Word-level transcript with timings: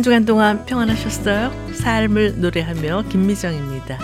한 0.00 0.02
주간 0.02 0.24
동안 0.24 0.64
평안하셨어요? 0.64 1.74
삶을 1.74 2.40
노래하며 2.40 3.04
김미정입니다. 3.10 3.98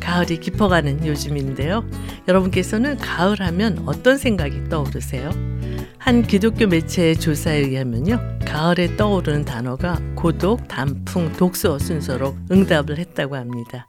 가을이 0.00 0.40
깊어가는 0.40 1.06
요즘인데요. 1.06 1.84
여러분께서는 2.26 2.96
가을 2.96 3.42
하면 3.42 3.82
어떤 3.84 4.16
생각이 4.16 4.70
떠오르세요? 4.70 5.28
한 5.98 6.22
기독교 6.22 6.66
매체의 6.66 7.16
조사에 7.16 7.58
의하면요. 7.58 8.38
가을에 8.46 8.96
떠오르는 8.96 9.44
단어가 9.44 10.00
고독, 10.14 10.68
단풍, 10.68 11.30
독서 11.34 11.78
순서로 11.78 12.34
응답을 12.50 12.96
했다고 12.96 13.36
합니다. 13.36 13.88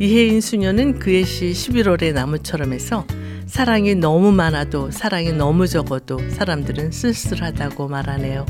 이혜인 0.00 0.40
수녀는 0.40 0.98
그의 0.98 1.26
시 1.26 1.50
11월의 1.50 2.14
나무처럼 2.14 2.72
해서 2.72 3.06
사랑이 3.46 3.94
너무 3.94 4.32
많아도 4.32 4.90
사랑이 4.90 5.32
너무 5.32 5.66
적어도 5.66 6.18
사람들은 6.30 6.90
쓸쓸하다고 6.92 7.88
말하네요. 7.88 8.46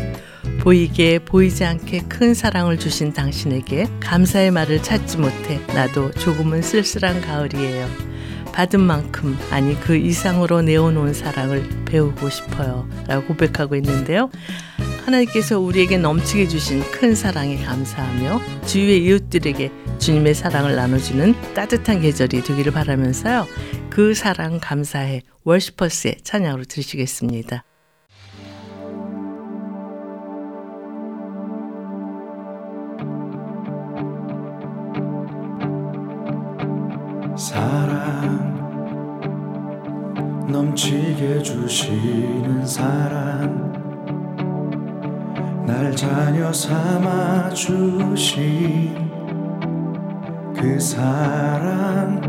보이게 0.60 1.18
보이지 1.18 1.64
않게 1.64 2.02
큰 2.08 2.34
사랑을 2.34 2.78
주신 2.78 3.12
당신에게 3.12 3.86
감사의 4.00 4.50
말을 4.50 4.82
찾지 4.82 5.18
못해 5.18 5.60
나도 5.74 6.12
조금은 6.12 6.62
쓸쓸한 6.62 7.20
가을이에요. 7.20 7.88
받은 8.52 8.80
만큼 8.80 9.36
아니 9.50 9.78
그 9.80 9.96
이상으로 9.96 10.62
내어놓은 10.62 11.14
사랑을 11.14 11.68
배우고 11.86 12.28
싶어요. 12.30 12.88
라고 13.06 13.26
고백하고 13.26 13.74
있는데요. 13.76 14.30
하나님께서 15.04 15.58
우리에게 15.58 15.98
넘치게 15.98 16.48
주신 16.48 16.82
큰 16.90 17.14
사랑에 17.14 17.56
감사하며 17.64 18.40
주위의 18.66 19.04
이웃들에게 19.04 19.81
주님의 20.02 20.34
사랑을 20.34 20.74
나눠주는 20.74 21.32
따뜻한 21.54 22.00
계절이 22.00 22.42
되기를 22.42 22.72
바라면서요. 22.72 23.46
그 23.88 24.14
사랑 24.14 24.58
감사해 24.60 25.22
월시퍼스의 25.44 26.22
찬양으로 26.24 26.64
들으시겠습니다. 26.64 27.62
사랑 37.38 38.58
넘치게 40.50 41.44
주시는 41.44 42.66
사랑 42.66 43.70
날 45.64 45.94
자녀 45.94 46.52
삼아 46.52 47.50
주신 47.50 49.01
그 50.62 50.78
사랑 50.78 52.20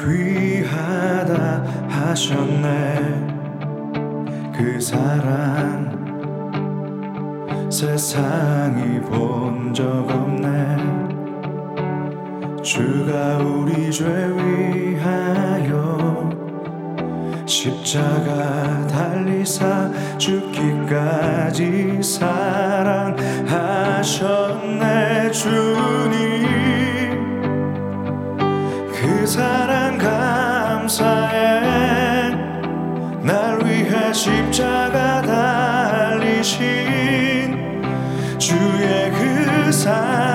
귀하다 0.00 1.62
하셨네. 1.86 2.98
그 4.56 4.80
사랑 4.80 5.92
세상이 7.70 8.98
본 9.02 9.74
적 9.74 9.84
없네. 10.08 10.76
주가 12.62 13.38
우리 13.38 13.90
죄 13.90 14.04
위하여 14.36 16.30
십자가 17.46 18.86
달리사 18.86 19.90
죽기까지 20.16 22.02
사랑하셨네. 22.02 23.32
주님. 25.32 26.42
그 26.42 26.51
사랑 29.32 29.96
감사해. 29.96 31.30
날 33.22 33.64
위해 33.64 34.12
십자가 34.12 35.22
달리신 35.22 36.60
주의 38.38 39.10
그사 39.10 40.31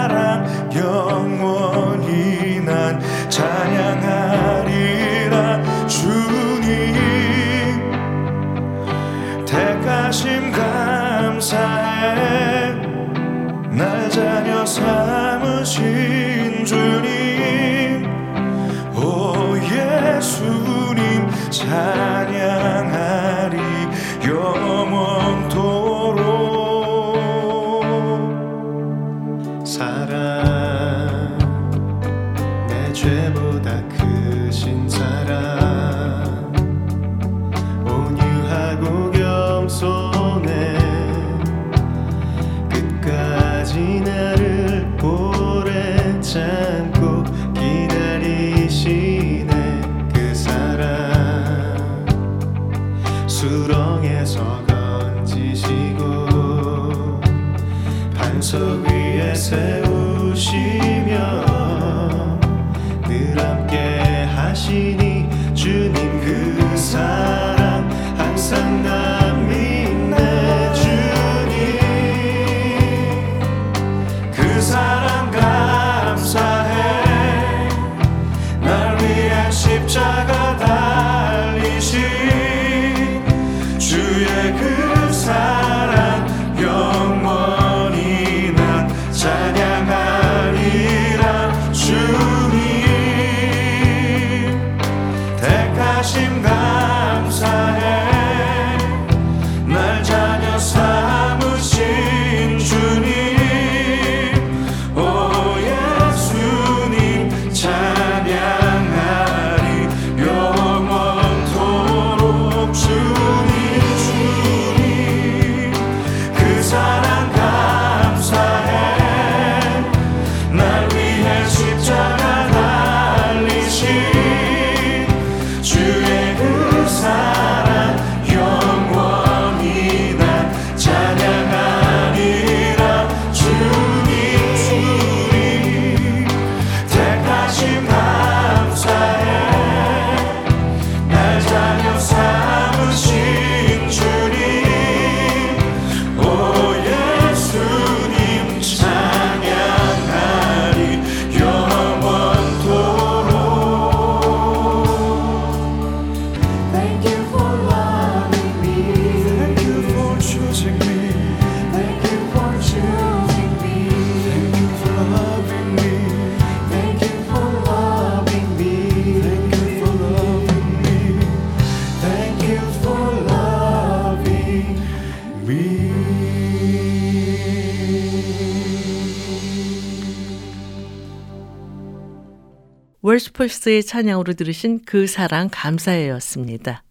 월스퍼스의 183.37 183.83
찬양으로 183.83 184.33
들으신 184.33 184.81
그 184.85 185.07
사랑 185.07 185.49
감사해였습니다. 185.51 186.83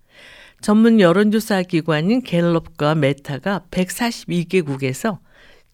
전문 0.60 1.00
여론조사 1.00 1.62
기관인 1.62 2.22
갤럽과 2.22 2.94
메타가 2.94 3.64
142개국에서 3.70 5.18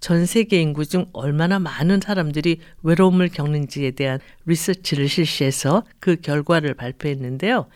전 0.00 0.26
세계 0.26 0.60
인구 0.60 0.84
중 0.84 1.06
얼마나 1.12 1.60
많은 1.60 2.00
사람들이 2.00 2.58
외로움을 2.82 3.28
겪는지에 3.28 3.92
대한 3.92 4.18
리서치를 4.46 5.08
실시해서 5.08 5.84
그 6.00 6.16
결과를 6.16 6.74
발표했는데요. 6.74 7.68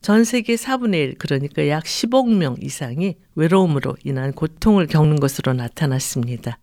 전 0.00 0.24
세계 0.24 0.56
4분의 0.56 0.94
1, 0.94 1.18
그러니까 1.18 1.68
약 1.68 1.84
10억 1.84 2.34
명 2.34 2.56
이상이 2.60 3.16
외로움으로 3.36 3.96
인한 4.04 4.32
고통을 4.32 4.88
겪는 4.88 5.20
것으로 5.20 5.52
나타났습니다. 5.52 6.58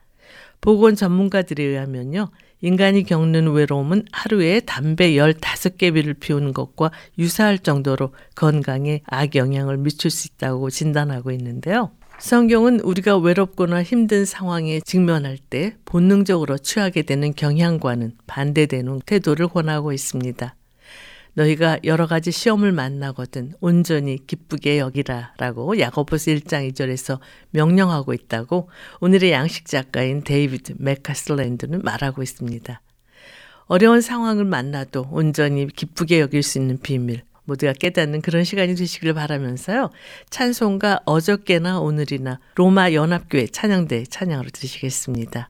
보건 0.59 0.95
전문가들에 0.95 1.63
의하면요. 1.63 2.29
인간이 2.65 3.03
겪는 3.03 3.51
외로움은 3.51 4.06
하루에 4.12 4.59
담배 4.59 5.12
15개비를 5.12 6.19
피우는 6.19 6.51
것과 6.51 6.89
유사할 7.19 7.59
정도로 7.59 8.12
건강에 8.33 9.01
악영향을 9.06 9.77
미칠 9.77 10.09
수 10.09 10.27
있다고 10.27 10.71
진단하고 10.71 11.29
있는데요. 11.31 11.91
성경은 12.17 12.79
우리가 12.79 13.17
외롭거나 13.17 13.83
힘든 13.83 14.25
상황에 14.25 14.79
직면할 14.79 15.38
때 15.38 15.75
본능적으로 15.85 16.57
취하게 16.57 17.03
되는 17.03 17.35
경향과는 17.35 18.13
반대되는 18.25 19.01
태도를 19.06 19.47
권하고 19.50 19.94
있습니다. 19.94 20.56
너희가 21.35 21.79
여러 21.83 22.07
가지 22.07 22.31
시험을 22.31 22.71
만나거든 22.71 23.53
온전히 23.59 24.25
기쁘게 24.25 24.79
여기라 24.79 25.33
라고 25.37 25.77
야고보스 25.79 26.33
1장 26.35 26.69
2절에서 26.71 27.19
명령하고 27.51 28.13
있다고 28.13 28.69
오늘의 29.01 29.31
양식 29.31 29.65
작가인 29.65 30.23
데이비드 30.23 30.75
맥카슬랜드는 30.79 31.81
말하고 31.83 32.23
있습니다. 32.23 32.81
어려운 33.67 34.01
상황을 34.01 34.45
만나도 34.45 35.07
온전히 35.11 35.67
기쁘게 35.67 36.21
여길 36.21 36.43
수 36.43 36.59
있는 36.59 36.79
비밀, 36.79 37.23
모두가 37.45 37.73
깨닫는 37.73 38.21
그런 38.21 38.43
시간이 38.43 38.75
되시길 38.75 39.13
바라면서요. 39.13 39.89
찬송가 40.29 41.01
어저께나 41.05 41.79
오늘이나 41.79 42.39
로마 42.55 42.91
연합교회 42.93 43.47
찬양대 43.47 44.05
찬양으로 44.05 44.49
들으시겠습니다. 44.51 45.50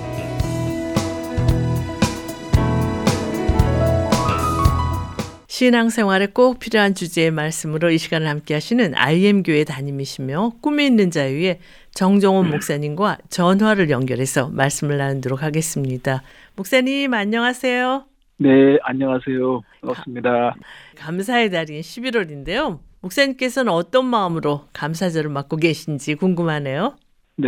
신앙생활에 5.61 6.25
꼭 6.25 6.57
필요한 6.57 6.95
주제의 6.95 7.29
말씀으로 7.29 7.91
이 7.91 7.99
시간을 7.99 8.27
함께 8.27 8.55
하시는 8.55 8.95
IM교회 8.95 9.63
담임이시며 9.63 10.53
꿈이 10.59 10.87
있는 10.87 11.11
자유의 11.11 11.59
정정원 11.91 12.49
목사님과 12.49 13.19
전화를 13.29 13.91
연결해서 13.91 14.49
말씀을 14.49 14.97
나누도록 14.97 15.43
하겠습니다. 15.43 16.23
목사님 16.55 17.13
안녕하세요. 17.13 18.05
네, 18.39 18.79
안녕하세요. 18.81 19.61
반갑습니다. 19.81 20.55
감사의 20.97 21.51
달인 21.51 21.81
11월인데요. 21.81 22.79
목사님께서는 23.01 23.71
어떤 23.71 24.07
마음으로 24.07 24.61
감사절을 24.73 25.29
맞고 25.29 25.57
계신지 25.57 26.15
궁금하네요. 26.15 26.95
네, 27.35 27.47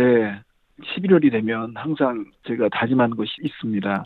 11월이 0.80 1.32
되면 1.32 1.72
항상 1.74 2.26
제가 2.46 2.68
다짐하는 2.68 3.16
것이 3.16 3.32
있습니다. 3.42 4.04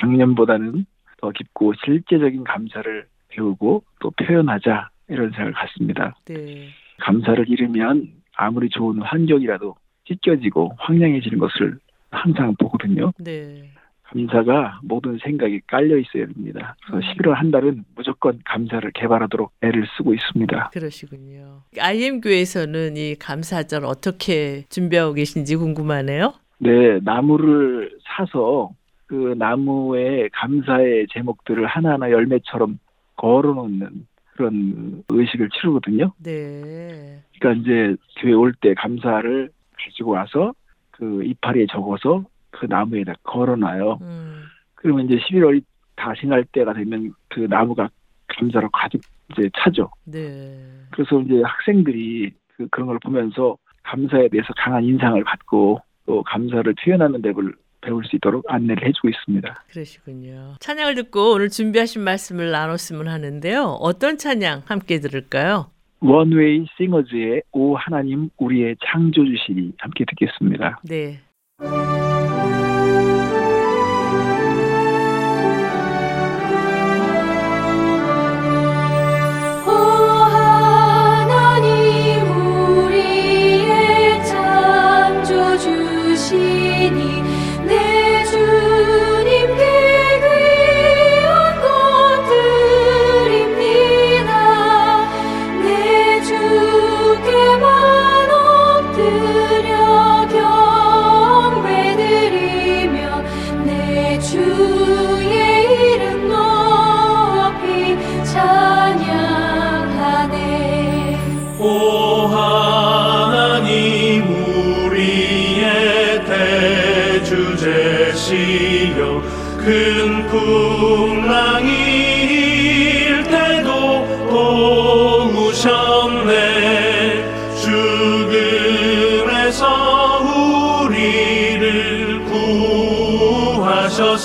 작년보다는 0.00 0.86
더 1.20 1.30
깊고 1.30 1.74
실제적인 1.84 2.44
감사를 2.44 3.11
배우고 3.32 3.82
또 4.00 4.10
표현하자 4.10 4.90
이런 5.08 5.30
생각을 5.30 5.52
갖습니다. 5.52 6.14
네. 6.26 6.68
감사를 7.00 7.44
잃으면 7.48 8.08
아무리 8.36 8.68
좋은 8.68 9.00
환경이라도 9.02 9.74
찢겨지고 10.06 10.74
황량해지는 10.78 11.38
것을 11.38 11.78
항상 12.10 12.54
보거든요. 12.58 13.12
네. 13.18 13.70
감사가 14.02 14.80
모든 14.82 15.18
생각이 15.22 15.60
깔려 15.66 15.96
있어야 15.96 16.26
됩니다. 16.26 16.76
그래서 16.86 17.06
11월 17.08 17.32
한 17.32 17.50
달은 17.50 17.84
무조건 17.94 18.38
감사를 18.44 18.90
개발하도록 18.92 19.50
애를 19.62 19.86
쓰고 19.96 20.12
있습니다. 20.12 20.70
그러시군요. 20.70 21.62
IM 21.78 22.20
교회에서는 22.20 22.96
이 22.98 23.14
감사절 23.14 23.86
어떻게 23.86 24.64
준비하고 24.68 25.14
계신지 25.14 25.56
궁금하네요. 25.56 26.34
네, 26.58 27.00
나무를 27.02 27.90
사서 28.04 28.70
그 29.06 29.34
나무에 29.38 30.28
감사의 30.32 31.06
제목들을 31.12 31.66
하나하나 31.66 32.10
열매처럼 32.10 32.78
걸어놓는 33.16 34.06
그런 34.34 35.02
의식을 35.08 35.50
치르거든요. 35.50 36.12
네. 36.22 37.22
그러니까 37.38 37.60
이제 37.62 37.96
교회 38.20 38.32
올 38.32 38.52
때 38.60 38.74
감사를 38.74 39.50
가지고 39.76 40.12
와서 40.12 40.54
그 40.90 41.24
이파리에 41.24 41.66
적어서 41.70 42.24
그 42.50 42.66
나무에다 42.66 43.14
걸어놔요. 43.24 43.98
음. 44.02 44.42
그러면 44.74 45.06
이제 45.06 45.16
11월이 45.16 45.62
다 45.96 46.12
지날 46.18 46.44
때가 46.44 46.72
되면 46.72 47.12
그 47.28 47.40
나무가 47.40 47.88
감사로 48.28 48.70
가득 48.70 49.00
이제 49.32 49.50
차죠. 49.58 49.90
네. 50.04 50.58
그래서 50.90 51.20
이제 51.20 51.42
학생들이 51.44 52.32
그, 52.56 52.68
그런 52.68 52.86
걸 52.88 52.98
보면서 53.00 53.56
감사에 53.82 54.28
대해서 54.28 54.52
강한 54.56 54.84
인상을 54.84 55.22
받고 55.24 55.80
또 56.06 56.22
감사를 56.22 56.72
표현하는 56.82 57.22
법을 57.22 57.54
배울 57.82 58.04
수 58.04 58.16
있도록 58.16 58.44
안내를 58.48 58.88
해주고 58.88 59.08
있습니다. 59.08 59.64
그러시군요. 59.70 60.54
찬양을 60.60 60.94
듣고 60.94 61.32
오늘 61.34 61.50
준비하신 61.50 62.02
말씀을 62.02 62.50
나눴으면 62.50 63.08
하는데요. 63.08 63.76
어떤 63.80 64.16
찬양 64.16 64.62
함께 64.66 65.00
들을까요? 65.00 65.66
원웨이 66.00 66.66
싱어즈의 66.76 67.42
오 67.52 67.76
하나님 67.76 68.30
우리의 68.38 68.76
창조주시니 68.84 69.74
함께 69.78 70.04
듣겠습니다. 70.08 70.80
네. 70.84 71.20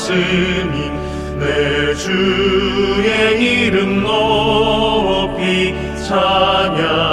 하셨으니 0.08 0.92
내 1.40 1.94
주의 1.96 3.66
이름 3.66 4.02
높이 4.04 5.76
찬양하네 6.08 7.08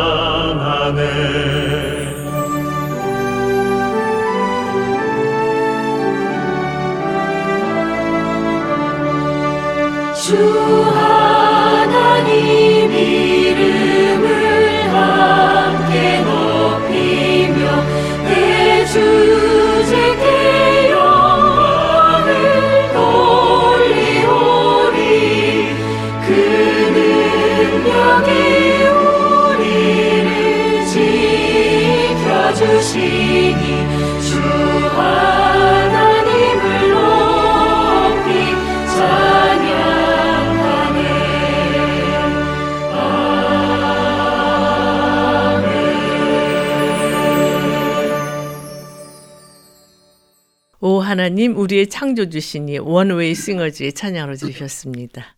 하나님 51.14 51.57
우리의 51.57 51.87
창조주시니 51.87 52.78
원웨이 52.81 53.35
싱어즈의 53.35 53.93
찬양으로 53.93 54.35
들으셨습니다. 54.35 55.37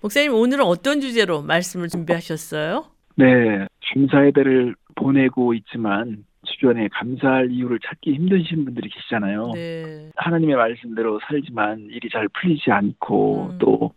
목사님 0.00 0.32
오늘은 0.32 0.64
어떤 0.64 1.02
주제로 1.02 1.42
말씀을 1.42 1.88
준비하셨어요? 1.88 2.86
네, 3.16 3.26
감사의 3.92 4.32
배를 4.32 4.74
보내고 4.94 5.52
있지만 5.54 6.24
주변에 6.44 6.88
감사할 6.88 7.50
이유를 7.50 7.80
찾기 7.80 8.14
힘드신 8.14 8.64
분들이 8.64 8.88
계시잖아요. 8.88 9.50
네. 9.54 10.10
하나님의 10.16 10.56
말씀대로 10.56 11.20
살지만 11.26 11.88
일이 11.90 12.08
잘 12.10 12.28
풀리지 12.28 12.70
않고 12.70 13.50
음. 13.52 13.58
또 13.58 13.92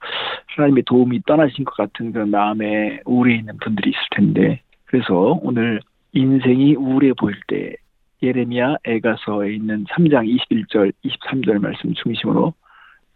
하나님의 0.55 0.83
도움이 0.85 1.21
떠나신 1.25 1.65
것 1.65 1.75
같은 1.75 2.11
그런 2.11 2.31
마음에 2.31 2.99
우울해 3.05 3.35
있는 3.35 3.57
분들이 3.57 3.91
있을 3.91 3.99
텐데 4.11 4.61
그래서 4.85 5.39
오늘 5.41 5.79
인생이 6.13 6.75
우울해 6.75 7.13
보일 7.13 7.35
때 7.47 7.75
예레미야 8.23 8.77
애가서에 8.83 9.53
있는 9.53 9.85
3장 9.85 10.25
21절 10.25 10.91
23절 11.05 11.59
말씀 11.59 11.93
중심으로 11.93 12.53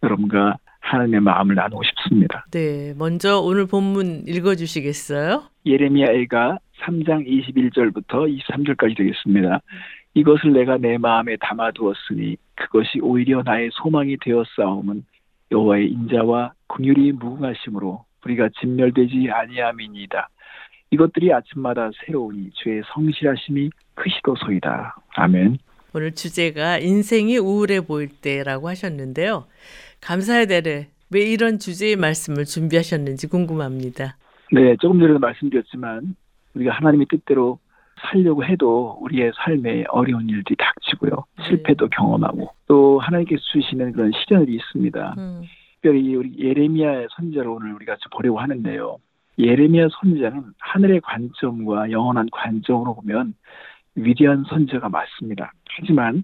여러분과 0.04 0.58
하나님의 0.82 1.22
마음을 1.22 1.56
나누고 1.56 1.84
싶습니다. 1.84 2.46
네. 2.52 2.94
먼저 2.98 3.40
오늘 3.40 3.66
본문 3.68 4.24
읽어 4.28 4.56
주시겠어요? 4.56 5.44
예레미야 5.66 6.08
애가 6.08 6.60
3장 6.82 7.28
21절부터 7.28 8.28
23절까지 8.40 8.98
되겠습니다. 8.98 9.62
이것을 10.14 10.54
내가 10.54 10.78
내 10.78 10.98
마음에 10.98 11.38
담아두었으니 11.38 12.38
그것이 12.56 13.00
오히려 13.02 13.42
나의 13.44 13.70
소망이 13.74 14.18
되었사옴은 14.18 15.06
여호와의 15.52 15.90
인자와 15.92 16.54
긍휼이 16.68 17.14
무궁하심으로 17.14 18.06
우리가 18.26 18.50
진멸되지 18.60 19.30
아니함이니이다. 19.32 20.30
이것들이 20.92 21.34
아침마다 21.34 21.90
새로우니 22.06 22.52
주의 22.54 22.82
성실하심이 22.94 23.70
크시도소이다. 23.96 24.96
아멘. 25.16 25.58
오늘 25.94 26.14
주제가 26.14 26.80
인생이 26.80 27.38
우울해 27.38 27.82
보일 27.82 28.10
때라고 28.22 28.70
하셨는데요. 28.70 29.46
감사의 30.02 30.48
대를 30.48 30.88
왜 31.10 31.22
이런 31.22 31.60
주제의 31.60 31.98
말씀을 31.98 32.46
준비하셨는지 32.46 33.28
궁금합니다. 33.28 34.18
네, 34.54 34.76
조금 34.82 35.00
전에도 35.00 35.20
말씀드렸지만 35.20 36.16
우리가 36.56 36.74
하나님의 36.74 37.08
뜻대로 37.08 37.60
살려고 38.02 38.44
해도 38.44 38.98
우리의 39.02 39.32
삶에 39.36 39.86
어려운 39.90 40.28
일들이 40.30 40.56
닥치고요. 40.58 41.12
네. 41.38 41.44
실패도 41.46 41.90
경험하고 41.90 42.50
또 42.68 43.00
하나님께서 43.00 43.42
주시는 43.54 43.92
그런 43.92 44.12
시련이 44.12 44.54
있습니다. 44.54 45.16
음, 45.18 45.44
특별히 45.76 46.16
우리 46.16 46.36
예레미야의 46.38 47.08
선지자를 47.16 47.50
오늘 47.50 47.74
우리가 47.74 47.98
좀 47.98 48.10
보려고 48.12 48.40
하는데요. 48.40 48.98
예레미야 49.38 49.88
선지자는 50.00 50.44
하늘의 50.60 51.02
관점과 51.02 51.92
영원한 51.92 52.28
관점으로 52.32 52.96
보면 52.96 53.34
위대한 53.96 54.44
선지자가 54.50 54.90
맞습니다. 54.90 55.54
하지만 55.70 56.24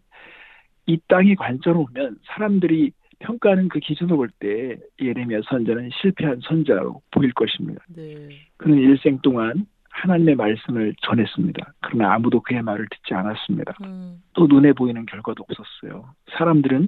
이 0.88 0.98
땅의 1.08 1.36
관점으로 1.36 1.86
보면 1.86 2.18
사람들이 2.26 2.92
평가하는 3.20 3.70
그 3.70 3.80
기준으로 3.80 4.18
볼 4.18 4.30
때 4.40 4.78
예레미야 5.02 5.42
선지자는 5.46 5.90
실패한 6.02 6.42
선지자로 6.44 7.02
보일 7.12 7.34
것입니다. 7.34 7.84
네. 7.96 8.30
그는 8.58 8.78
일생 8.78 9.20
동안 9.22 9.66
하나님의 9.98 10.36
말씀을 10.36 10.94
전했습니다. 11.02 11.74
그러나 11.82 12.14
아무도 12.14 12.42
그의 12.42 12.62
말을 12.62 12.88
듣지 12.90 13.14
않았습니다. 13.14 13.74
음, 13.84 14.22
또 14.34 14.48
눈에 14.48 14.74
보이는 14.74 15.06
결과도 15.06 15.44
없었어요. 15.44 16.10
사람들은 16.38 16.88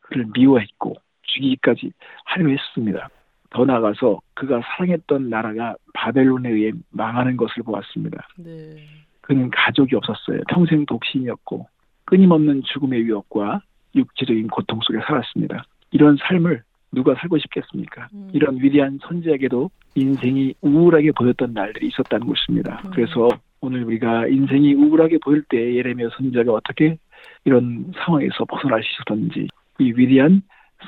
그를 0.00 0.26
미워했고 0.32 0.94
죽이기까지 1.22 1.92
하려 2.24 2.48
했습니다. 2.48 3.08
더 3.50 3.64
나아가서 3.64 4.20
그가 4.34 4.60
사랑했던 4.62 5.28
나라가 5.28 5.74
바벨론에 5.92 6.50
의해 6.50 6.72
망하는 6.90 7.36
것을 7.36 7.62
보았습니다. 7.62 8.28
네. 8.38 8.76
그는 9.20 9.50
가족이 9.50 9.94
없었어요. 9.96 10.40
평생 10.48 10.86
독신이었고 10.86 11.68
끊임없는 12.06 12.62
죽음의 12.64 13.04
위협과 13.04 13.60
육체적인 13.94 14.48
고통 14.48 14.80
속에 14.82 14.98
살았습니다. 15.06 15.64
이런 15.90 16.16
삶을 16.16 16.62
누가 16.92 17.14
살고 17.14 17.38
싶겠습니까? 17.38 18.08
음. 18.12 18.30
이런 18.32 18.56
위대한 18.60 18.98
선지에게도 19.06 19.70
인생이 19.94 20.54
우울하게 20.60 21.12
보였던 21.12 21.52
날들이 21.52 21.88
있었다는 21.88 22.26
것입니다. 22.26 22.82
음. 22.84 22.90
그래서 22.94 23.28
오늘 23.60 23.84
우리가 23.84 24.26
인생이 24.26 24.74
우울하게 24.74 25.18
보일 25.22 25.42
때 25.48 25.56
예레미야 25.76 26.08
선지자가 26.16 26.52
어떻게 26.52 26.98
이런 27.44 27.92
상황에서 28.04 28.44
벗어날 28.44 28.82
수 28.82 28.88
있었던지 28.94 29.48
이 29.78 29.92
위대한 29.96 30.42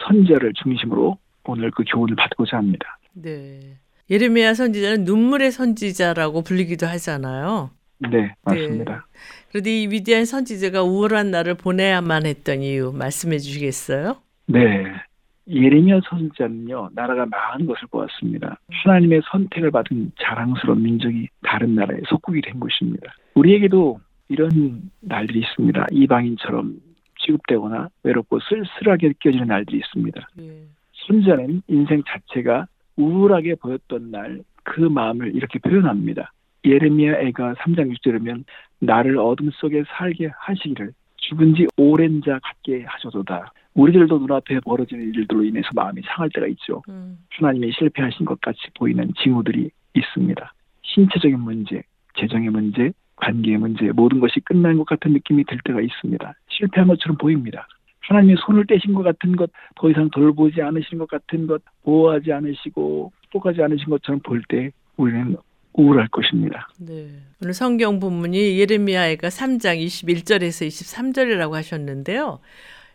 선지자를 0.07 0.53
중심으로 0.63 1.19
오늘 1.45 1.71
그 1.71 1.85
교훈을 1.87 2.17
받고자 2.17 2.57
합니다. 2.57 2.99
네. 3.13 3.61
예레미야 4.11 4.55
선지자는 4.55 5.05
눈물의 5.05 5.53
선지자라고 5.53 6.43
불리기도 6.43 6.87
하잖아요. 6.87 7.71
네, 8.11 8.35
맞습니다. 8.43 9.07
그런데 9.51 9.83
이 9.83 9.87
위대한 9.87 10.25
선지자가 10.25 10.83
우울한 10.83 11.31
날을 11.31 11.55
보내야만 11.55 12.27
했던 12.27 12.63
이유 12.63 12.93
말씀해 12.93 13.39
주시겠어요? 13.39 14.17
네. 14.47 14.85
예레미야 15.49 16.01
선지자는요, 16.05 16.91
나라가 16.95 17.27
망한 17.27 17.67
것을 17.67 17.89
보았습니다. 17.91 18.59
하나님의 18.71 19.23
선택을 19.31 19.71
받은 19.71 20.13
자랑스러운 20.21 20.83
민족이 20.83 21.29
다른 21.43 21.75
나라에 21.75 22.01
속국이 22.09 22.41
된 22.43 22.61
것입니다. 22.61 23.13
우리에게도 23.35 24.01
이런 24.29 24.91
날들이 25.01 25.41
있습니다. 25.41 25.87
이방인처럼 25.91 26.77
취급되거나 27.19 27.89
외롭고 28.03 28.39
쓸쓸하게 28.41 29.09
느껴지는 29.09 29.47
날들이 29.49 29.79
있습니다. 29.79 30.29
예. 30.41 30.63
선지자는 31.07 31.63
인생 31.69 32.03
자체가 32.07 32.67
우울하게 32.97 33.57
보였던 33.57 34.11
날 34.11 34.41
그 34.65 34.81
마음을 34.81 35.35
이렇게 35.35 35.59
표현합니다. 35.59 36.33
예레미야 36.65 37.21
애가 37.21 37.55
3장 37.55 37.93
6절이면 37.97 38.45
나를 38.81 39.19
어둠 39.19 39.51
속에 39.51 39.83
살게 39.89 40.31
하시기를 40.35 40.93
죽은 41.17 41.55
지 41.55 41.67
오랜 41.77 42.23
자 42.23 42.39
같게 42.43 42.85
하셔도다. 42.85 43.53
우리들도 43.75 44.19
눈앞에 44.19 44.61
벌어지는 44.61 45.13
일들로 45.15 45.45
인해서 45.45 45.69
마음이 45.75 46.03
상할 46.05 46.31
때가 46.35 46.47
있죠. 46.49 46.83
음, 46.89 47.19
하나님이 47.31 47.73
실패하신 47.73 48.27
것 48.27 48.41
같이 48.41 48.59
보이는 48.75 49.11
징후들이 49.23 49.71
있습니다. 49.95 50.55
신체적인 50.83 51.41
문제, 51.41 51.83
재정의 52.19 52.51
문제, 52.51 52.93
관계의 53.17 53.59
문제, 53.59 53.91
모든 53.93 54.21
것이 54.21 54.41
끝난 54.41 54.77
것 54.77 54.85
같은 54.85 55.13
느낌이 55.13 55.45
들 55.45 55.59
때가 55.65 55.81
있습니다. 55.81 56.35
실패한 56.49 56.89
것처럼 56.89 57.17
보입니다. 57.17 57.67
하나님이 58.01 58.35
손을 58.45 58.67
떼신 58.67 58.95
것 58.95 59.03
같은 59.05 59.37
것, 59.37 59.51
더 59.77 59.89
이상 59.91 60.11
돌보지 60.11 60.61
않으신 60.61 60.99
것 60.99 61.09
같은 61.09 61.47
것, 61.47 61.63
보호하지 61.85 62.33
않으시고 62.33 63.13
축복하지 63.23 63.63
않으신 63.63 63.87
것처럼 63.87 64.21
볼 64.21 64.43
때 64.49 64.71
우리는 64.97 65.37
우울할 65.75 66.09
것입니다. 66.09 66.69
네. 66.79 67.09
오늘 67.41 67.55
성경 67.55 67.99
본문이 68.01 68.59
예레미야가 68.59 69.29
3장 69.29 69.83
21절에서 69.83 70.67
23절이라고 70.67 71.53
하셨는데요. 71.53 72.41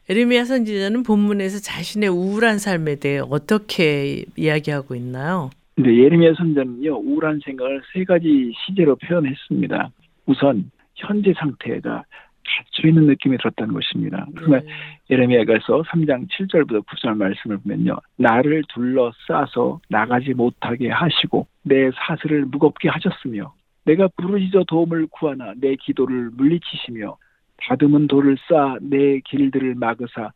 예레미야 0.09 0.45
선지자는 0.45 1.03
본문에서 1.03 1.59
자신의 1.59 2.09
우울한 2.09 2.59
삶에 2.59 2.95
대해 2.95 3.19
어떻게 3.19 4.23
이야기하고 4.37 4.95
있나요? 4.95 5.49
근데 5.75 5.95
예레미야 5.95 6.33
선자는요 6.35 6.95
우울한 6.95 7.41
생각을 7.43 7.81
세 7.93 8.05
가지 8.05 8.53
시제로 8.65 8.95
표현했습니다. 8.95 9.89
우선 10.25 10.71
현재 10.95 11.33
상태가 11.37 12.03
갇혀 12.47 12.87
있는 12.87 13.07
느낌이 13.07 13.37
들었다는 13.37 13.73
것입니다. 13.73 14.25
정말 14.39 14.61
네. 14.61 14.71
예레미야가서 15.09 15.83
3장 15.83 16.27
7절부터 16.29 16.85
9절 16.85 17.17
말씀을 17.17 17.57
보면요. 17.57 17.97
나를 18.15 18.63
둘러싸서 18.73 19.81
나가지 19.89 20.33
못하게 20.33 20.89
하시고 20.89 21.47
내 21.63 21.91
사슬을 21.91 22.45
무겁게 22.45 22.87
하셨으며 22.87 23.53
내가 23.83 24.07
부르짖어 24.15 24.63
도움을 24.67 25.07
구하나 25.07 25.53
내 25.57 25.75
기도를 25.75 26.29
물리치시며 26.33 27.17
다듬은 27.57 28.07
돌을 28.07 28.37
쌓아 28.47 28.77
내 28.81 29.19
길들을 29.19 29.75
막으사 29.75 30.31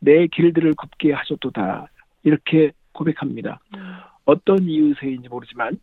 내 0.00 0.26
길들을 0.26 0.74
굽게 0.74 1.12
하셨도다. 1.12 1.86
이렇게 2.24 2.72
고백합니다. 2.92 3.60
음, 3.76 3.96
어떤 4.24 4.62
이유세인지 4.64 5.28
모르지만 5.28 5.78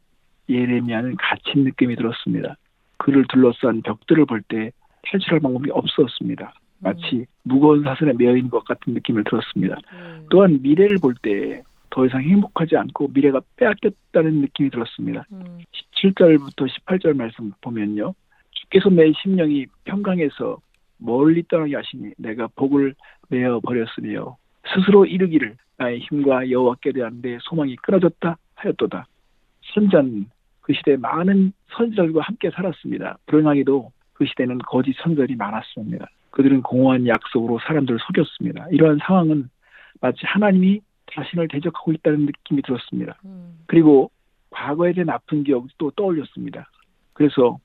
예레미야는 0.50 1.16
갇힌 1.16 1.64
느낌이 1.64 1.96
들었습니다. 1.96 2.56
그를 2.98 3.26
둘러싼 3.30 3.82
벽들을 3.82 4.26
볼 4.26 4.42
때 4.48 4.72
탈출할 5.04 5.40
방법이 5.40 5.72
없었습니다. 5.72 6.54
마치 6.80 7.26
무거운 7.44 7.84
사슬에 7.84 8.12
있는 8.20 8.50
것 8.50 8.64
같은 8.66 8.94
느낌을 8.94 9.24
들었습니다. 9.24 9.76
네. 9.76 10.26
또한 10.30 10.60
미래를 10.62 10.98
볼 11.02 11.14
때 11.22 11.64
더 11.92 12.06
이상 12.06 12.22
행복하지 12.22 12.78
않고 12.78 13.10
미래가 13.14 13.42
빼앗겼다는 13.58 14.42
느낌이 14.42 14.70
들었습니다. 14.70 15.26
음, 15.32 15.60
17절부터 15.96 16.68
18절 16.70 17.16
말씀 17.16 17.52
보면요. 17.62 18.14
주께서 18.52 18.90
내 18.90 19.12
심령이 19.22 19.66
평강에서 19.86 20.60
멀리 21.00 21.44
떠나게 21.48 21.76
하시니 21.76 22.14
내가 22.18 22.48
복을 22.56 22.96
메어 23.30 23.60
버렸으며 23.60 24.38
스스로 24.74 25.06
이르기를 25.06 25.56
나의 25.78 26.00
힘과 26.00 26.50
여호와께 26.50 26.92
대한 26.92 27.22
내 27.22 27.38
소망이 27.42 27.76
끊어졌다 27.78 28.38
하였도다. 28.56 29.08
선자는 29.74 30.28
그 30.62 30.74
시대 30.74 30.98
많은 30.98 31.54
선지자들과 31.76 32.22
함께 32.22 32.52
살았습니다. 32.52 33.18
불행하게도 33.26 33.92
그 34.14 34.26
시대는 34.26 34.60
거짓 34.60 34.96
선자들이 35.02 35.36
많았습니다. 35.36 36.08
그들은 36.32 36.62
공허한 36.62 37.08
약속으로 37.08 37.60
사람들을 37.60 38.00
속였습니다. 38.00 38.68
이러한 38.72 39.00
상황은 39.02 39.50
마치 40.02 40.20
하나님이 40.24 40.82
자신을 41.12 41.48
대적하고 41.48 41.92
있다는 41.94 42.26
느낌이 42.26 42.62
들었습니다. 42.62 43.18
음, 43.26 43.58
그리고 43.66 44.12
과거에 44.52 44.94
대한 44.94 45.10
아픈 45.10 45.44
기억이 45.44 45.70
또 45.78 45.92
떠올렸습니다. 45.92 46.70
그래서 47.14 47.58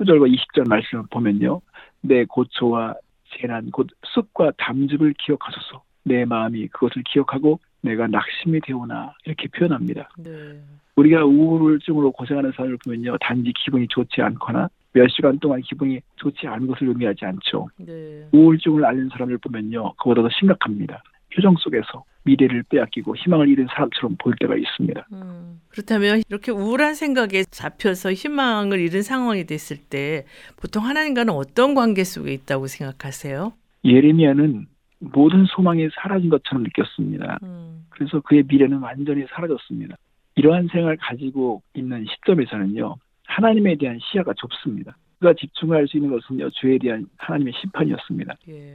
19절과 0.00 0.34
20절 0.34 0.68
말씀을 0.68 1.04
보면요. 1.10 1.60
내 2.00 2.24
고초와 2.24 2.94
재난, 3.36 3.70
곧 3.70 3.88
습과 4.14 4.52
담즙을 4.58 5.14
기억하소서. 5.18 5.82
내 6.04 6.24
마음이 6.24 6.68
그것을 6.68 7.02
기억하고 7.04 7.60
내가 7.82 8.06
낙심이 8.06 8.60
되오나 8.60 9.14
이렇게 9.24 9.48
표현합니다. 9.48 10.08
네. 10.18 10.60
우리가 10.96 11.24
우울증으로 11.24 12.12
고생하는 12.12 12.52
사람을 12.52 12.78
보면요. 12.84 13.16
단지 13.20 13.52
기분이 13.64 13.86
좋지 13.88 14.20
않거나 14.20 14.68
몇 14.92 15.08
시간 15.08 15.38
동안 15.38 15.60
기분이 15.60 16.00
좋지 16.16 16.46
않은 16.46 16.66
것을 16.66 16.88
의미하지 16.88 17.24
않죠. 17.24 17.68
네. 17.78 18.28
우울증을 18.32 18.84
앓는 18.84 19.08
사람을 19.10 19.38
보면요. 19.38 19.94
그보다 19.94 20.22
더 20.22 20.28
심각합니다. 20.30 21.02
표정 21.34 21.54
속에서 21.56 22.04
미래를 22.24 22.64
빼앗기고 22.64 23.16
희망을 23.16 23.48
잃은 23.48 23.66
사람처럼 23.70 24.16
보일 24.18 24.36
때가 24.40 24.56
있습니다. 24.56 25.06
음, 25.12 25.60
그렇다면 25.68 26.22
이렇게 26.28 26.52
우울한 26.52 26.94
생각에 26.94 27.44
잡혀서 27.50 28.12
희망을 28.12 28.78
잃은 28.80 29.02
상황이 29.02 29.44
됐을 29.44 29.76
때 29.78 30.24
보통 30.60 30.84
하나님과는 30.84 31.32
어떤 31.32 31.74
관계 31.74 32.04
속에 32.04 32.32
있다고 32.32 32.66
생각하세요? 32.66 33.52
예레미야는 33.84 34.66
모든 35.00 35.46
소망이 35.46 35.88
사라진 35.94 36.28
것처럼 36.28 36.62
느꼈습니다. 36.64 37.38
음, 37.42 37.86
그래서 37.88 38.20
그의 38.20 38.44
미래는 38.46 38.78
완전히 38.78 39.24
사라졌습니다. 39.30 39.96
이러한 40.36 40.68
생각을 40.70 40.96
가지고 40.98 41.62
있는 41.74 42.06
시점에서는요, 42.06 42.96
하나님에 43.24 43.76
대한 43.76 43.98
시야가 44.00 44.34
좁습니다. 44.36 44.96
그가 45.18 45.34
집중할 45.34 45.88
수 45.88 45.96
있는 45.96 46.10
것은요, 46.10 46.50
죄에 46.50 46.78
대한 46.78 47.06
하나님의 47.16 47.54
심판이었습니다. 47.60 48.34
예. 48.48 48.74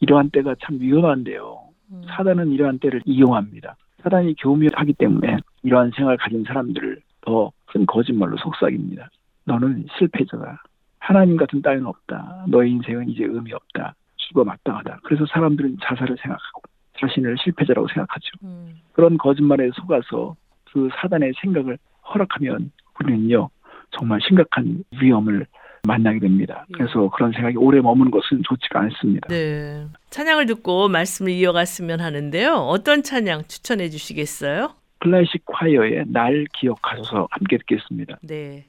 이러한 0.00 0.30
때가 0.30 0.56
참 0.62 0.80
위험한데요. 0.80 1.69
음, 1.92 2.02
사단은 2.08 2.50
이러한 2.50 2.78
때를 2.78 3.00
이용합니다. 3.04 3.76
사단이 4.02 4.34
교묘하기 4.38 4.94
때문에 4.94 5.38
이러한 5.62 5.90
생각을 5.94 6.16
가진 6.16 6.44
사람들을 6.44 7.00
더 7.22 7.52
큰 7.70 7.86
거짓말로 7.86 8.36
속삭입니다. 8.36 9.08
너는 9.44 9.86
실패자다. 9.98 10.62
하나님 10.98 11.36
같은 11.36 11.62
따위는 11.62 11.86
없다. 11.86 12.44
너의 12.48 12.70
인생은 12.72 13.08
이제 13.08 13.24
의미 13.24 13.52
없다. 13.52 13.94
죽어 14.16 14.44
마땅하다. 14.44 15.00
그래서 15.04 15.24
사람들은 15.26 15.78
자살을 15.82 16.16
생각하고 16.20 16.62
자신을 17.00 17.36
실패자라고 17.42 17.88
생각하죠. 17.88 18.28
음. 18.44 18.76
그런 18.92 19.16
거짓말에 19.16 19.70
속아서 19.74 20.36
그 20.72 20.88
사단의 21.00 21.32
생각을 21.40 21.78
허락하면 22.12 22.70
우리는요 23.00 23.48
정말 23.92 24.20
심각한 24.26 24.84
위험을 25.00 25.46
만나게 25.86 26.20
됩니다. 26.20 26.66
예. 26.68 26.72
그래서 26.72 27.08
그런 27.10 27.32
생각이 27.32 27.56
오래 27.56 27.80
머무는 27.80 28.10
것은 28.10 28.42
좋지가 28.44 28.80
않습니다. 28.80 29.28
네. 29.28 29.86
찬양을 30.10 30.46
듣고 30.46 30.88
말씀을 30.88 31.32
이어갔으면 31.32 32.00
하는데요. 32.00 32.54
어떤 32.54 33.02
찬양 33.02 33.44
추천해 33.48 33.88
주시겠어요? 33.88 34.74
클래식 35.00 35.44
콰이어의 35.46 36.04
날 36.08 36.46
기억하소서 36.52 37.28
함께 37.30 37.56
듣겠습니다. 37.58 38.18
네. 38.22 38.66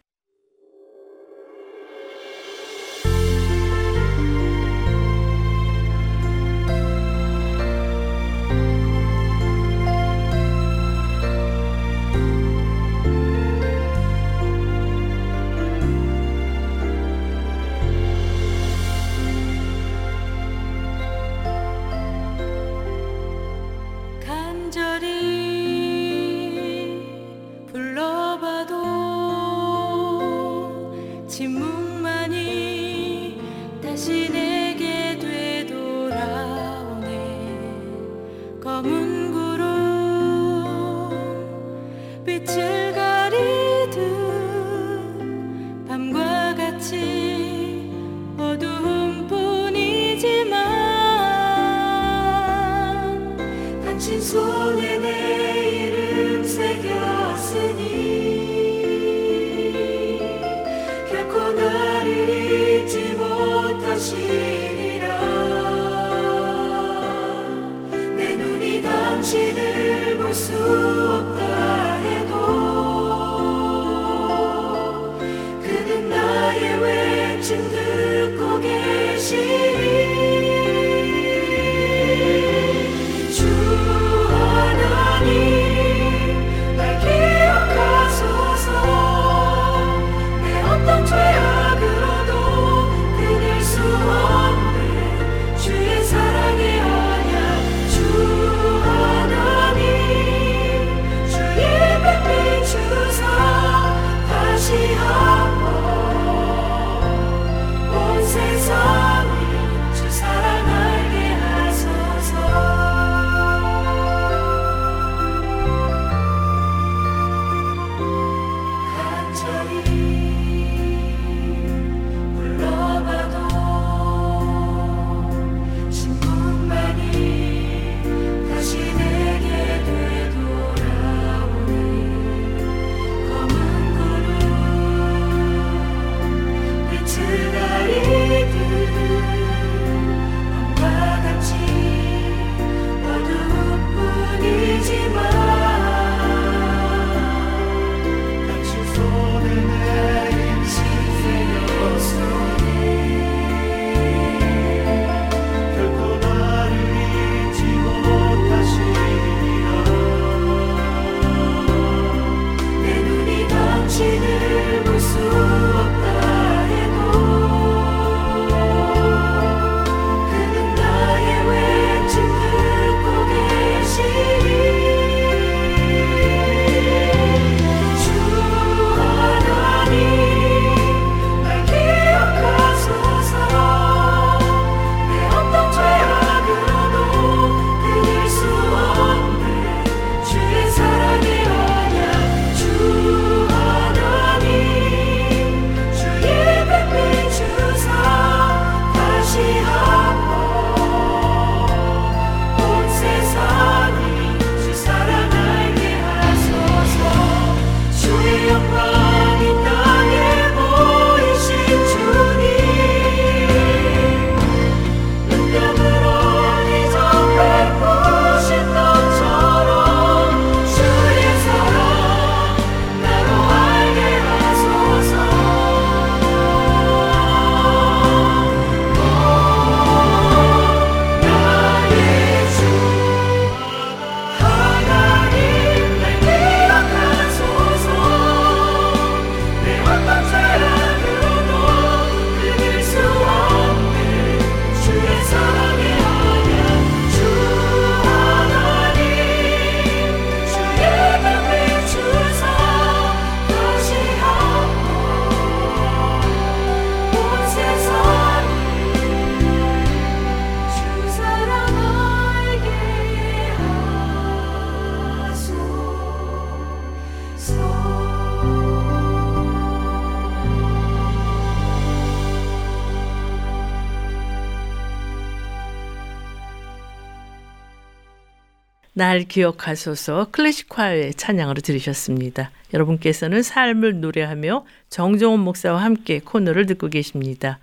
날 279.01 279.21
기억하소서 279.21 280.27
클래식화의 280.29 281.15
찬양으로 281.15 281.61
들으셨습니다. 281.61 282.51
여러분께서는 282.71 283.41
삶을 283.41 283.99
노래하며 283.99 284.63
정종원 284.89 285.39
목사와 285.39 285.83
함께 285.83 286.19
코너를 286.19 286.67
듣고 286.67 286.87
계십니다. 286.87 287.57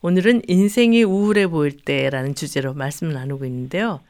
오늘은 0.00 0.40
인생이 0.48 1.02
우울해 1.02 1.48
보일 1.48 1.76
때라는 1.76 2.34
주제로 2.34 2.72
말씀을 2.72 3.12
나누고 3.12 3.44
있는데요. 3.44 4.00